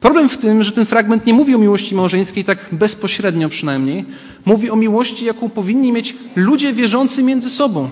Problem 0.00 0.28
w 0.28 0.38
tym, 0.38 0.62
że 0.62 0.72
ten 0.72 0.86
fragment 0.86 1.26
nie 1.26 1.34
mówi 1.34 1.54
o 1.54 1.58
miłości 1.58 1.94
małżeńskiej 1.94 2.44
tak 2.44 2.58
bezpośrednio 2.72 3.48
przynajmniej. 3.48 4.04
Mówi 4.44 4.70
o 4.70 4.76
miłości, 4.76 5.24
jaką 5.24 5.48
powinni 5.48 5.92
mieć 5.92 6.14
ludzie 6.36 6.72
wierzący 6.72 7.22
między 7.22 7.50
sobą. 7.50 7.90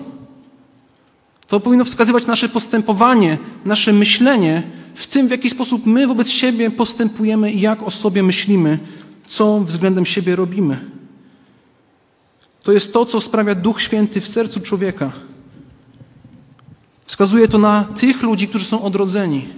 To 1.52 1.60
powinno 1.60 1.84
wskazywać 1.84 2.26
nasze 2.26 2.48
postępowanie, 2.48 3.38
nasze 3.64 3.92
myślenie 3.92 4.62
w 4.94 5.06
tym, 5.06 5.28
w 5.28 5.30
jaki 5.30 5.50
sposób 5.50 5.86
my 5.86 6.06
wobec 6.06 6.30
siebie 6.30 6.70
postępujemy 6.70 7.52
i 7.52 7.60
jak 7.60 7.82
o 7.82 7.90
sobie 7.90 8.22
myślimy, 8.22 8.78
co 9.28 9.60
względem 9.60 10.06
siebie 10.06 10.36
robimy. 10.36 10.80
To 12.62 12.72
jest 12.72 12.92
to, 12.92 13.06
co 13.06 13.20
sprawia 13.20 13.54
Duch 13.54 13.82
Święty 13.82 14.20
w 14.20 14.28
sercu 14.28 14.60
człowieka. 14.60 15.12
Wskazuje 17.06 17.48
to 17.48 17.58
na 17.58 17.84
tych 17.84 18.22
ludzi, 18.22 18.48
którzy 18.48 18.64
są 18.64 18.82
odrodzeni, 18.82 19.48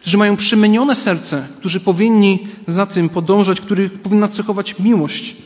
którzy 0.00 0.18
mają 0.18 0.36
przemienione 0.36 0.94
serce, 0.94 1.46
którzy 1.58 1.80
powinni 1.80 2.48
za 2.66 2.86
tym 2.86 3.08
podążać, 3.08 3.60
których 3.60 4.00
powinna 4.00 4.28
cechować 4.28 4.78
miłość. 4.78 5.36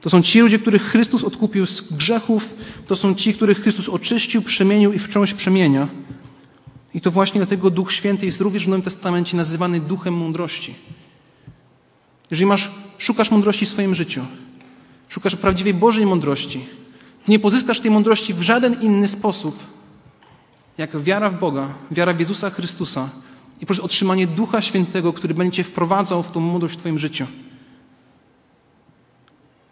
To 0.00 0.10
są 0.10 0.22
ci 0.22 0.40
ludzie, 0.40 0.58
których 0.58 0.82
Chrystus 0.82 1.24
odkupił 1.24 1.66
z 1.66 1.92
grzechów, 1.92 2.54
to 2.86 2.96
są 2.96 3.14
ci, 3.14 3.34
których 3.34 3.62
Chrystus 3.62 3.88
oczyścił, 3.88 4.42
przemienił 4.42 4.92
i 4.92 4.98
wciąż 4.98 5.34
przemienia. 5.34 5.88
I 6.94 7.00
to 7.00 7.10
właśnie 7.10 7.38
dlatego 7.38 7.70
Duch 7.70 7.92
Święty 7.92 8.26
jest 8.26 8.40
również 8.40 8.64
w 8.64 8.68
Nowym 8.68 8.82
Testamencie 8.82 9.36
nazywany 9.36 9.80
Duchem 9.80 10.14
Mądrości. 10.14 10.74
Jeżeli 12.30 12.46
masz, 12.46 12.70
szukasz 12.98 13.30
mądrości 13.30 13.66
w 13.66 13.68
swoim 13.68 13.94
życiu, 13.94 14.22
szukasz 15.08 15.36
prawdziwej 15.36 15.74
Bożej 15.74 16.06
mądrości, 16.06 16.64
to 17.26 17.32
nie 17.32 17.38
pozyskasz 17.38 17.80
tej 17.80 17.90
mądrości 17.90 18.34
w 18.34 18.42
żaden 18.42 18.80
inny 18.80 19.08
sposób, 19.08 19.58
jak 20.78 21.00
wiara 21.00 21.30
w 21.30 21.38
Boga, 21.38 21.68
wiara 21.90 22.12
w 22.12 22.20
Jezusa 22.20 22.50
Chrystusa 22.50 23.08
i 23.60 23.66
poprzez 23.66 23.84
otrzymanie 23.84 24.26
Ducha 24.26 24.60
Świętego, 24.60 25.12
który 25.12 25.34
będzie 25.34 25.56
cię 25.56 25.64
wprowadzał 25.64 26.22
w 26.22 26.30
tą 26.30 26.40
mądrość 26.40 26.74
w 26.74 26.76
Twoim 26.76 26.98
życiu. 26.98 27.26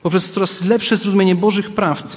Poprzez 0.07 0.31
coraz 0.31 0.65
lepsze 0.65 0.97
zrozumienie 0.97 1.35
Bożych 1.35 1.71
prawd, 1.71 2.17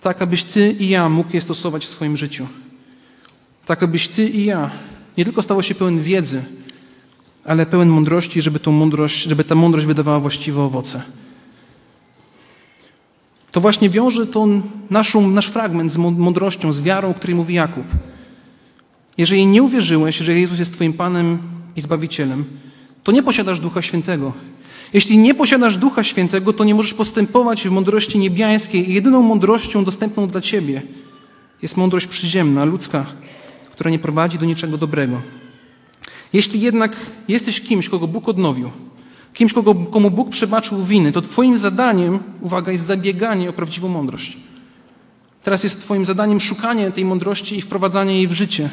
tak 0.00 0.22
abyś 0.22 0.42
Ty 0.42 0.70
i 0.70 0.88
ja 0.88 1.08
mógł 1.08 1.30
je 1.32 1.40
stosować 1.40 1.86
w 1.86 1.88
swoim 1.88 2.16
życiu. 2.16 2.46
Tak 3.66 3.82
abyś 3.82 4.08
Ty 4.08 4.28
i 4.28 4.44
ja 4.44 4.70
nie 5.18 5.24
tylko 5.24 5.42
stało 5.42 5.62
się 5.62 5.74
pełen 5.74 6.02
wiedzy, 6.02 6.44
ale 7.44 7.66
pełen 7.66 7.88
mądrości, 7.88 8.42
żeby, 8.42 8.60
tą 8.60 8.72
mądrość, 8.72 9.22
żeby 9.22 9.44
ta 9.44 9.54
mądrość 9.54 9.86
wydawała 9.86 10.20
właściwe 10.20 10.62
owoce. 10.62 11.02
To 13.50 13.60
właśnie 13.60 13.90
wiąże 13.90 14.26
to 14.26 14.46
naszą, 14.90 15.30
nasz 15.30 15.46
fragment 15.46 15.92
z 15.92 15.96
mądrością, 15.96 16.72
z 16.72 16.80
wiarą, 16.80 17.10
o 17.10 17.14
której 17.14 17.34
mówi 17.34 17.54
Jakub. 17.54 17.86
Jeżeli 19.18 19.46
nie 19.46 19.62
uwierzyłeś, 19.62 20.16
że 20.16 20.34
Jezus 20.34 20.58
jest 20.58 20.72
Twoim 20.72 20.92
Panem 20.92 21.38
i 21.76 21.80
Zbawicielem, 21.80 22.44
to 23.04 23.12
nie 23.12 23.22
posiadasz 23.22 23.60
Ducha 23.60 23.82
Świętego. 23.82 24.32
Jeśli 24.92 25.18
nie 25.18 25.34
posiadasz 25.34 25.76
Ducha 25.76 26.04
Świętego, 26.04 26.52
to 26.52 26.64
nie 26.64 26.74
możesz 26.74 26.94
postępować 26.94 27.68
w 27.68 27.70
mądrości 27.70 28.18
niebiańskiej 28.18 28.90
i 28.90 28.94
jedyną 28.94 29.22
mądrością 29.22 29.84
dostępną 29.84 30.26
dla 30.26 30.40
Ciebie 30.40 30.82
jest 31.62 31.76
mądrość 31.76 32.06
przyziemna, 32.06 32.64
ludzka, 32.64 33.06
która 33.70 33.90
nie 33.90 33.98
prowadzi 33.98 34.38
do 34.38 34.46
niczego 34.46 34.78
dobrego. 34.78 35.22
Jeśli 36.32 36.60
jednak 36.60 36.96
jesteś 37.28 37.60
kimś, 37.60 37.88
kogo 37.88 38.06
Bóg 38.06 38.28
odnowił, 38.28 38.70
kimś, 39.34 39.52
kogo, 39.52 39.74
komu 39.74 40.10
Bóg 40.10 40.30
przebaczył 40.30 40.84
winy, 40.84 41.12
to 41.12 41.22
Twoim 41.22 41.58
zadaniem, 41.58 42.18
uwaga, 42.40 42.72
jest 42.72 42.84
zabieganie 42.84 43.50
o 43.50 43.52
prawdziwą 43.52 43.88
mądrość. 43.88 44.36
Teraz 45.42 45.64
jest 45.64 45.80
Twoim 45.80 46.04
zadaniem 46.04 46.40
szukanie 46.40 46.90
tej 46.90 47.04
mądrości 47.04 47.58
i 47.58 47.62
wprowadzanie 47.62 48.14
jej 48.14 48.28
w 48.28 48.32
życie. 48.32 48.70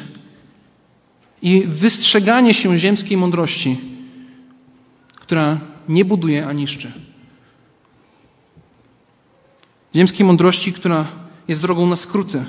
I 1.42 1.64
wystrzeganie 1.66 2.54
się 2.54 2.78
ziemskiej 2.78 3.16
mądrości, 3.16 3.76
która 5.14 5.60
nie 5.88 6.04
buduje, 6.04 6.46
a 6.46 6.52
niszczy. 6.52 6.92
Ziemskiej 9.94 10.26
mądrości, 10.26 10.72
która 10.72 11.06
jest 11.48 11.60
drogą 11.62 11.86
na 11.86 11.96
skróty, 11.96 12.44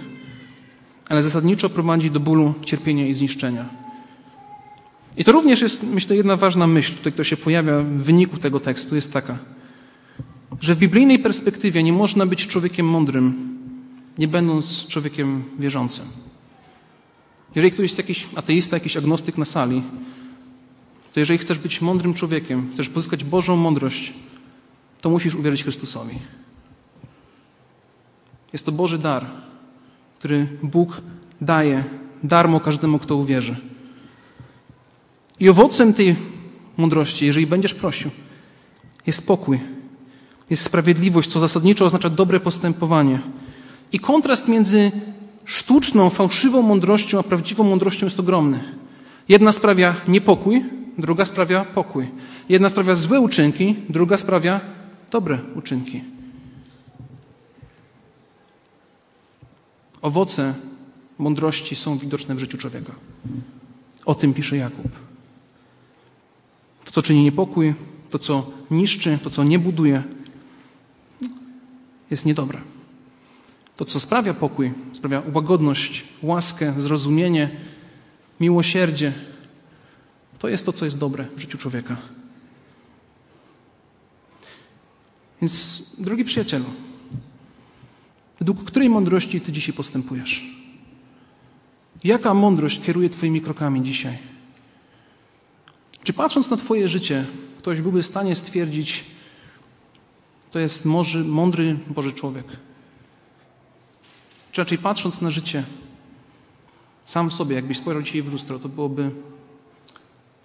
ale 1.10 1.24
zasadniczo 1.24 1.70
prowadzi 1.70 2.12
do 2.12 2.20
bólu, 2.20 2.54
cierpienia 2.66 3.08
i 3.08 3.14
zniszczenia. 3.14 3.66
I 5.18 5.24
to 5.24 5.32
również 5.32 5.62
jest, 5.62 5.84
myślę, 5.84 6.16
jedna 6.16 6.38
ważna 6.38 6.68
myśl, 6.68 6.94
tutaj, 6.96 7.12
która 7.12 7.24
się 7.24 7.38
pojawia 7.38 7.80
w 7.80 7.86
wyniku 7.86 8.38
tego 8.38 8.60
tekstu, 8.60 8.96
jest 8.96 9.14
taka, 9.14 9.38
że 10.62 10.76
w 10.76 10.80
biblijnej 10.80 11.20
perspektywie 11.20 11.84
nie 11.84 11.94
można 11.94 12.26
być 12.26 12.48
człowiekiem 12.48 12.86
mądrym, 12.86 13.58
nie 14.18 14.28
będąc 14.28 14.88
człowiekiem 14.88 15.44
wierzącym. 15.60 16.06
Jeżeli 17.56 17.72
ktoś 17.72 17.84
jest 17.84 17.98
jakiś 17.98 18.28
ateista, 18.36 18.76
jakiś 18.76 18.98
agnostyk 18.98 19.38
na 19.38 19.46
sali, 19.46 19.82
to 21.14 21.20
jeżeli 21.20 21.40
chcesz 21.40 21.60
być 21.60 21.82
mądrym 21.82 22.14
człowiekiem, 22.14 22.70
chcesz 22.74 22.90
pozyskać 22.90 23.24
Bożą 23.24 23.56
mądrość, 23.56 24.14
to 25.02 25.10
musisz 25.10 25.36
uwierzyć 25.36 25.64
Chrystusowi. 25.64 26.20
Jest 28.54 28.66
to 28.66 28.72
Boży 28.72 28.98
dar, 28.98 29.26
który 30.20 30.48
Bóg 30.64 31.02
daje 31.42 31.84
darmo 32.24 32.60
każdemu, 32.60 33.00
kto 33.00 33.16
uwierzy. 33.16 33.56
I 35.40 35.50
owocem 35.50 35.94
tej 35.94 36.16
mądrości, 36.78 37.26
jeżeli 37.26 37.48
będziesz 37.48 37.74
prosił, 37.74 38.12
jest 39.08 39.28
pokój, 39.28 39.60
jest 40.50 40.64
sprawiedliwość, 40.64 41.30
co 41.30 41.40
zasadniczo 41.40 41.86
oznacza 41.86 42.10
dobre 42.10 42.40
postępowanie. 42.40 43.22
I 43.92 44.00
kontrast 44.00 44.48
między 44.48 44.92
sztuczną, 45.46 46.10
fałszywą 46.10 46.62
mądrością 46.62 47.20
a 47.20 47.24
prawdziwą 47.24 47.64
mądrością 47.64 48.06
jest 48.06 48.20
ogromny. 48.20 48.64
Jedna 49.30 49.52
sprawia 49.52 49.96
niepokój, 50.08 50.66
druga 51.02 51.26
sprawia 51.26 51.66
pokój. 51.66 52.08
Jedna 52.50 52.70
sprawia 52.70 52.96
złe 52.96 53.20
uczynki, 53.20 53.76
druga 53.90 54.18
sprawia 54.18 54.62
dobre 55.12 55.40
uczynki. 55.56 56.04
Owoce 60.02 60.54
mądrości 61.18 61.76
są 61.76 61.98
widoczne 61.98 62.36
w 62.36 62.40
życiu 62.40 62.58
człowieka. 62.58 62.94
O 64.06 64.16
tym 64.16 64.34
pisze 64.34 64.58
Jakub. 64.58 64.92
To, 66.86 66.92
co 66.92 67.02
czyni 67.02 67.24
niepokój, 67.24 67.74
to, 68.10 68.20
co 68.20 68.52
niszczy, 68.72 69.20
to, 69.24 69.30
co 69.30 69.44
nie 69.44 69.60
buduje, 69.60 70.04
jest 72.12 72.26
niedobre. 72.26 72.62
To, 73.76 73.86
co 73.86 74.00
sprawia 74.00 74.34
pokój, 74.34 74.72
sprawia 74.94 75.24
łagodność, 75.34 76.04
łaskę, 76.22 76.74
zrozumienie, 76.78 77.50
miłosierdzie, 78.40 79.14
to 80.40 80.48
jest 80.48 80.66
to, 80.66 80.74
co 80.74 80.86
jest 80.86 80.98
dobre 80.98 81.28
w 81.36 81.40
życiu 81.40 81.58
człowieka. 81.58 81.98
Więc, 85.42 85.84
drogi 85.98 86.24
przyjacielu, 86.24 86.66
według 88.40 88.64
której 88.64 88.90
mądrości 88.90 89.42
Ty 89.42 89.52
dzisiaj 89.52 89.76
postępujesz? 89.76 90.60
Jaka 92.04 92.34
mądrość 92.34 92.82
kieruje 92.82 93.10
Twoimi 93.10 93.42
krokami 93.42 93.84
dzisiaj? 93.84 94.18
Czy 96.04 96.14
patrząc 96.14 96.50
na 96.50 96.58
Twoje 96.58 96.88
życie, 96.88 97.26
ktoś 97.58 97.82
byłby 97.82 98.04
w 98.04 98.06
stanie 98.06 98.36
stwierdzić, 98.36 99.06
to 100.52 100.60
jest 100.60 100.86
może, 100.86 101.20
mądry 101.20 101.78
Boży 101.88 102.12
człowiek? 102.12 102.46
Czy 104.52 104.62
raczej 104.62 104.78
patrząc 104.78 105.22
na 105.22 105.32
życie, 105.32 105.64
sam 107.06 107.30
w 107.30 107.34
sobie, 107.34 107.56
jakbyś 107.56 107.78
spojrzał 107.78 108.04
dzisiaj 108.04 108.22
w 108.22 108.32
lustro, 108.32 108.60
to 108.60 108.70
byłoby, 108.70 109.12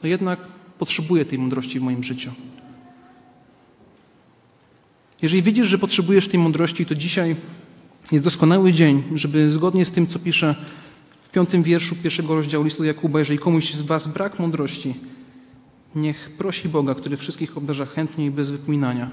to 0.05 0.09
jednak 0.09 0.40
potrzebuję 0.79 1.25
tej 1.25 1.38
mądrości 1.38 1.81
w 1.81 1.83
moim 1.83 2.05
życiu. 2.05 2.31
Jeżeli 5.23 5.43
widzisz, 5.43 5.67
że 5.67 5.79
potrzebujesz 5.79 6.29
tej 6.29 6.40
mądrości, 6.40 6.87
to 6.87 6.95
dzisiaj 6.95 7.37
jest 8.12 8.25
doskonały 8.25 8.73
dzień, 8.73 9.03
żeby 9.14 9.51
zgodnie 9.51 9.85
z 9.85 9.90
tym, 9.90 10.07
co 10.07 10.19
pisze 10.19 10.55
w 11.25 11.31
piątym 11.31 11.62
wierszu 11.62 11.97
pierwszego 11.97 12.35
rozdziału 12.35 12.64
listu 12.64 12.85
Jakuba, 12.85 13.19
jeżeli 13.19 13.38
komuś 13.38 13.75
z 13.75 13.83
was 13.83 14.07
brak 14.07 14.38
mądrości, 14.38 14.95
niech 15.95 16.31
prosi 16.38 16.69
Boga, 16.69 16.95
który 16.95 17.17
wszystkich 17.17 17.57
obdarza 17.57 17.87
chętnie 17.87 18.27
i 18.27 18.31
bez 18.31 18.51
wypominania. 18.51 19.11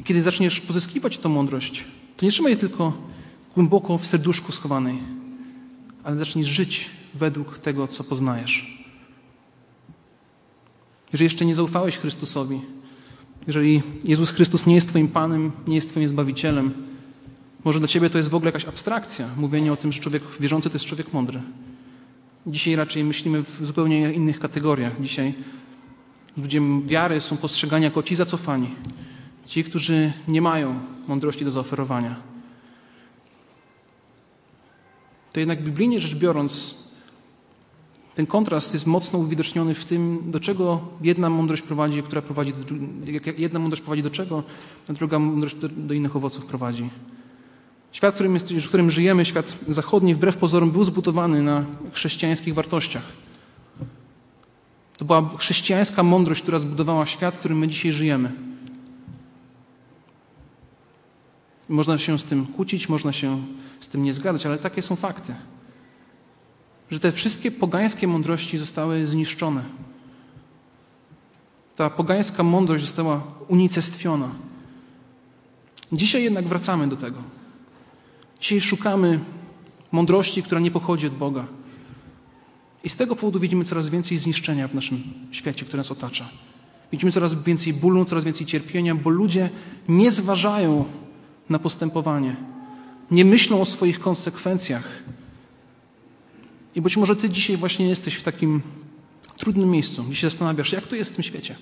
I 0.00 0.04
kiedy 0.04 0.22
zaczniesz 0.22 0.60
pozyskiwać 0.60 1.18
tę 1.18 1.28
mądrość, 1.28 1.84
to 2.16 2.26
nie 2.26 2.32
trzymaj 2.32 2.52
jej 2.52 2.60
tylko 2.60 2.92
głęboko 3.54 3.98
w 3.98 4.06
serduszku 4.06 4.52
schowanej, 4.52 4.98
ale 6.04 6.18
zacznij 6.18 6.44
żyć 6.44 6.90
według 7.14 7.58
tego, 7.58 7.88
co 7.88 8.04
poznajesz. 8.04 8.81
Jeżeli 11.12 11.24
jeszcze 11.24 11.44
nie 11.44 11.54
zaufałeś 11.54 11.98
Chrystusowi, 11.98 12.60
jeżeli 13.46 13.82
Jezus 14.04 14.30
Chrystus 14.30 14.66
nie 14.66 14.74
jest 14.74 14.88
Twoim 14.88 15.08
Panem, 15.08 15.52
nie 15.66 15.74
jest 15.74 15.88
Twoim 15.88 16.08
Zbawicielem, 16.08 16.72
może 17.64 17.78
dla 17.78 17.88
Ciebie 17.88 18.10
to 18.10 18.18
jest 18.18 18.30
w 18.30 18.34
ogóle 18.34 18.48
jakaś 18.48 18.64
abstrakcja, 18.64 19.28
mówienie 19.36 19.72
o 19.72 19.76
tym, 19.76 19.92
że 19.92 20.00
człowiek 20.00 20.22
wierzący 20.40 20.70
to 20.70 20.74
jest 20.74 20.86
człowiek 20.86 21.12
mądry. 21.12 21.40
Dzisiaj 22.46 22.76
raczej 22.76 23.04
myślimy 23.04 23.42
w 23.42 23.66
zupełnie 23.66 24.12
innych 24.12 24.38
kategoriach. 24.38 25.02
Dzisiaj 25.02 25.34
ludzie 26.36 26.60
wiary 26.86 27.20
są 27.20 27.36
postrzegani 27.36 27.84
jako 27.84 28.02
ci 28.02 28.14
zacofani, 28.14 28.74
ci, 29.46 29.64
którzy 29.64 30.12
nie 30.28 30.42
mają 30.42 30.80
mądrości 31.08 31.44
do 31.44 31.50
zaoferowania. 31.50 32.16
To 35.32 35.40
jednak 35.40 35.62
biblijnie 35.62 36.00
rzecz 36.00 36.14
biorąc, 36.14 36.81
ten 38.14 38.26
kontrast 38.26 38.74
jest 38.74 38.86
mocno 38.86 39.18
uwidoczniony 39.18 39.74
w 39.74 39.84
tym, 39.84 40.22
do 40.24 40.40
czego 40.40 40.80
jedna 41.02 41.30
mądrość 41.30 41.62
prowadzi, 41.62 42.02
która 42.02 42.22
prowadzi 42.22 42.52
do, 42.52 42.74
jedna 43.38 43.58
mądrość 43.58 43.82
prowadzi 43.82 44.02
do 44.02 44.10
czego, 44.10 44.42
a 44.88 44.92
druga 44.92 45.18
mądrość 45.18 45.56
do, 45.56 45.68
do 45.68 45.94
innych 45.94 46.16
owoców 46.16 46.46
prowadzi. 46.46 46.90
Świat, 47.92 48.12
w 48.12 48.14
którym, 48.14 48.34
jest, 48.34 48.52
w 48.52 48.68
którym 48.68 48.90
żyjemy, 48.90 49.24
świat 49.24 49.58
zachodni, 49.68 50.14
wbrew 50.14 50.36
pozorom, 50.36 50.70
był 50.70 50.84
zbudowany 50.84 51.42
na 51.42 51.64
chrześcijańskich 51.92 52.54
wartościach. 52.54 53.02
To 54.96 55.04
była 55.04 55.28
chrześcijańska 55.38 56.02
mądrość, 56.02 56.42
która 56.42 56.58
zbudowała 56.58 57.06
świat, 57.06 57.34
w 57.34 57.38
którym 57.38 57.58
my 57.58 57.68
dzisiaj 57.68 57.92
żyjemy. 57.92 58.32
Można 61.68 61.98
się 61.98 62.18
z 62.18 62.24
tym 62.24 62.46
kłócić, 62.46 62.88
można 62.88 63.12
się 63.12 63.42
z 63.80 63.88
tym 63.88 64.02
nie 64.02 64.12
zgadzać, 64.12 64.46
ale 64.46 64.58
takie 64.58 64.82
są 64.82 64.96
fakty. 64.96 65.34
Że 66.92 67.00
te 67.00 67.12
wszystkie 67.12 67.50
pogańskie 67.50 68.06
mądrości 68.06 68.58
zostały 68.58 69.06
zniszczone. 69.06 69.64
Ta 71.76 71.90
pogańska 71.90 72.42
mądrość 72.42 72.84
została 72.84 73.22
unicestwiona. 73.48 74.28
Dzisiaj 75.92 76.22
jednak 76.22 76.48
wracamy 76.48 76.88
do 76.88 76.96
tego. 76.96 77.22
Dzisiaj 78.40 78.60
szukamy 78.60 79.20
mądrości, 79.92 80.42
która 80.42 80.60
nie 80.60 80.70
pochodzi 80.70 81.06
od 81.06 81.14
Boga. 81.14 81.46
I 82.84 82.88
z 82.88 82.96
tego 82.96 83.16
powodu 83.16 83.40
widzimy 83.40 83.64
coraz 83.64 83.88
więcej 83.88 84.18
zniszczenia 84.18 84.68
w 84.68 84.74
naszym 84.74 85.02
świecie, 85.30 85.64
który 85.64 85.78
nas 85.78 85.90
otacza. 85.90 86.28
Widzimy 86.92 87.12
coraz 87.12 87.34
więcej 87.34 87.72
bólu, 87.72 88.04
coraz 88.04 88.24
więcej 88.24 88.46
cierpienia, 88.46 88.94
bo 88.94 89.10
ludzie 89.10 89.50
nie 89.88 90.10
zważają 90.10 90.84
na 91.48 91.58
postępowanie, 91.58 92.36
nie 93.10 93.24
myślą 93.24 93.60
o 93.60 93.64
swoich 93.64 94.00
konsekwencjach. 94.00 95.02
I 96.74 96.80
być 96.80 96.96
może 96.96 97.16
Ty 97.16 97.30
dzisiaj 97.30 97.56
właśnie 97.56 97.88
jesteś 97.88 98.14
w 98.14 98.22
takim 98.22 98.62
trudnym 99.36 99.70
miejscu, 99.70 100.04
gdzie 100.04 100.16
się 100.16 100.30
zastanawiasz, 100.30 100.72
jak 100.72 100.86
to 100.86 100.96
jest 100.96 101.10
w 101.10 101.14
tym 101.14 101.24
świecie. 101.24 101.56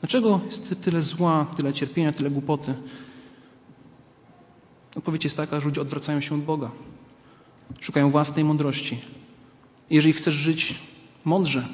Dlaczego 0.00 0.40
jest 0.46 0.82
tyle 0.82 1.02
zła, 1.02 1.46
tyle 1.56 1.72
cierpienia, 1.72 2.12
tyle 2.12 2.30
głupoty? 2.30 2.74
Odpowiedź 4.96 5.24
jest 5.24 5.36
taka, 5.36 5.60
że 5.60 5.66
ludzie 5.66 5.80
odwracają 5.80 6.20
się 6.20 6.34
od 6.34 6.40
Boga. 6.40 6.70
Szukają 7.80 8.10
własnej 8.10 8.44
mądrości. 8.44 8.98
Jeżeli 9.90 10.12
chcesz 10.12 10.34
żyć 10.34 10.74
mądrze, 11.24 11.68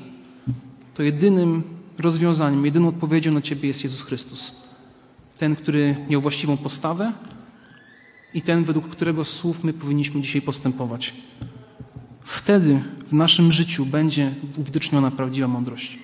to 0.94 1.02
jedynym 1.02 1.62
rozwiązaniem, 1.98 2.64
jedyną 2.64 2.88
odpowiedzią 2.88 3.32
na 3.32 3.42
Ciebie 3.42 3.68
jest 3.68 3.84
Jezus 3.84 4.02
Chrystus. 4.02 4.52
Ten, 5.38 5.56
który 5.56 5.96
miał 6.08 6.20
właściwą 6.20 6.56
postawę 6.56 7.12
i 8.34 8.42
ten, 8.42 8.64
według 8.64 8.88
którego 8.88 9.24
słów 9.24 9.64
my 9.64 9.72
powinniśmy 9.72 10.20
dzisiaj 10.20 10.42
postępować. 10.42 11.14
Wtedy 12.24 12.82
w 13.08 13.12
naszym 13.12 13.52
życiu 13.52 13.86
będzie 13.86 14.34
uwidoczniona 14.58 15.10
prawdziwa 15.10 15.48
mądrość. 15.48 15.98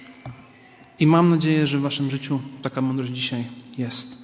I 1.00 1.06
mam 1.06 1.28
nadzieję, 1.28 1.66
że 1.66 1.78
w 1.78 1.80
Waszym 1.80 2.10
życiu 2.10 2.40
taka 2.62 2.80
mądrość 2.80 3.12
dzisiaj 3.12 3.44
jest. 3.78 4.17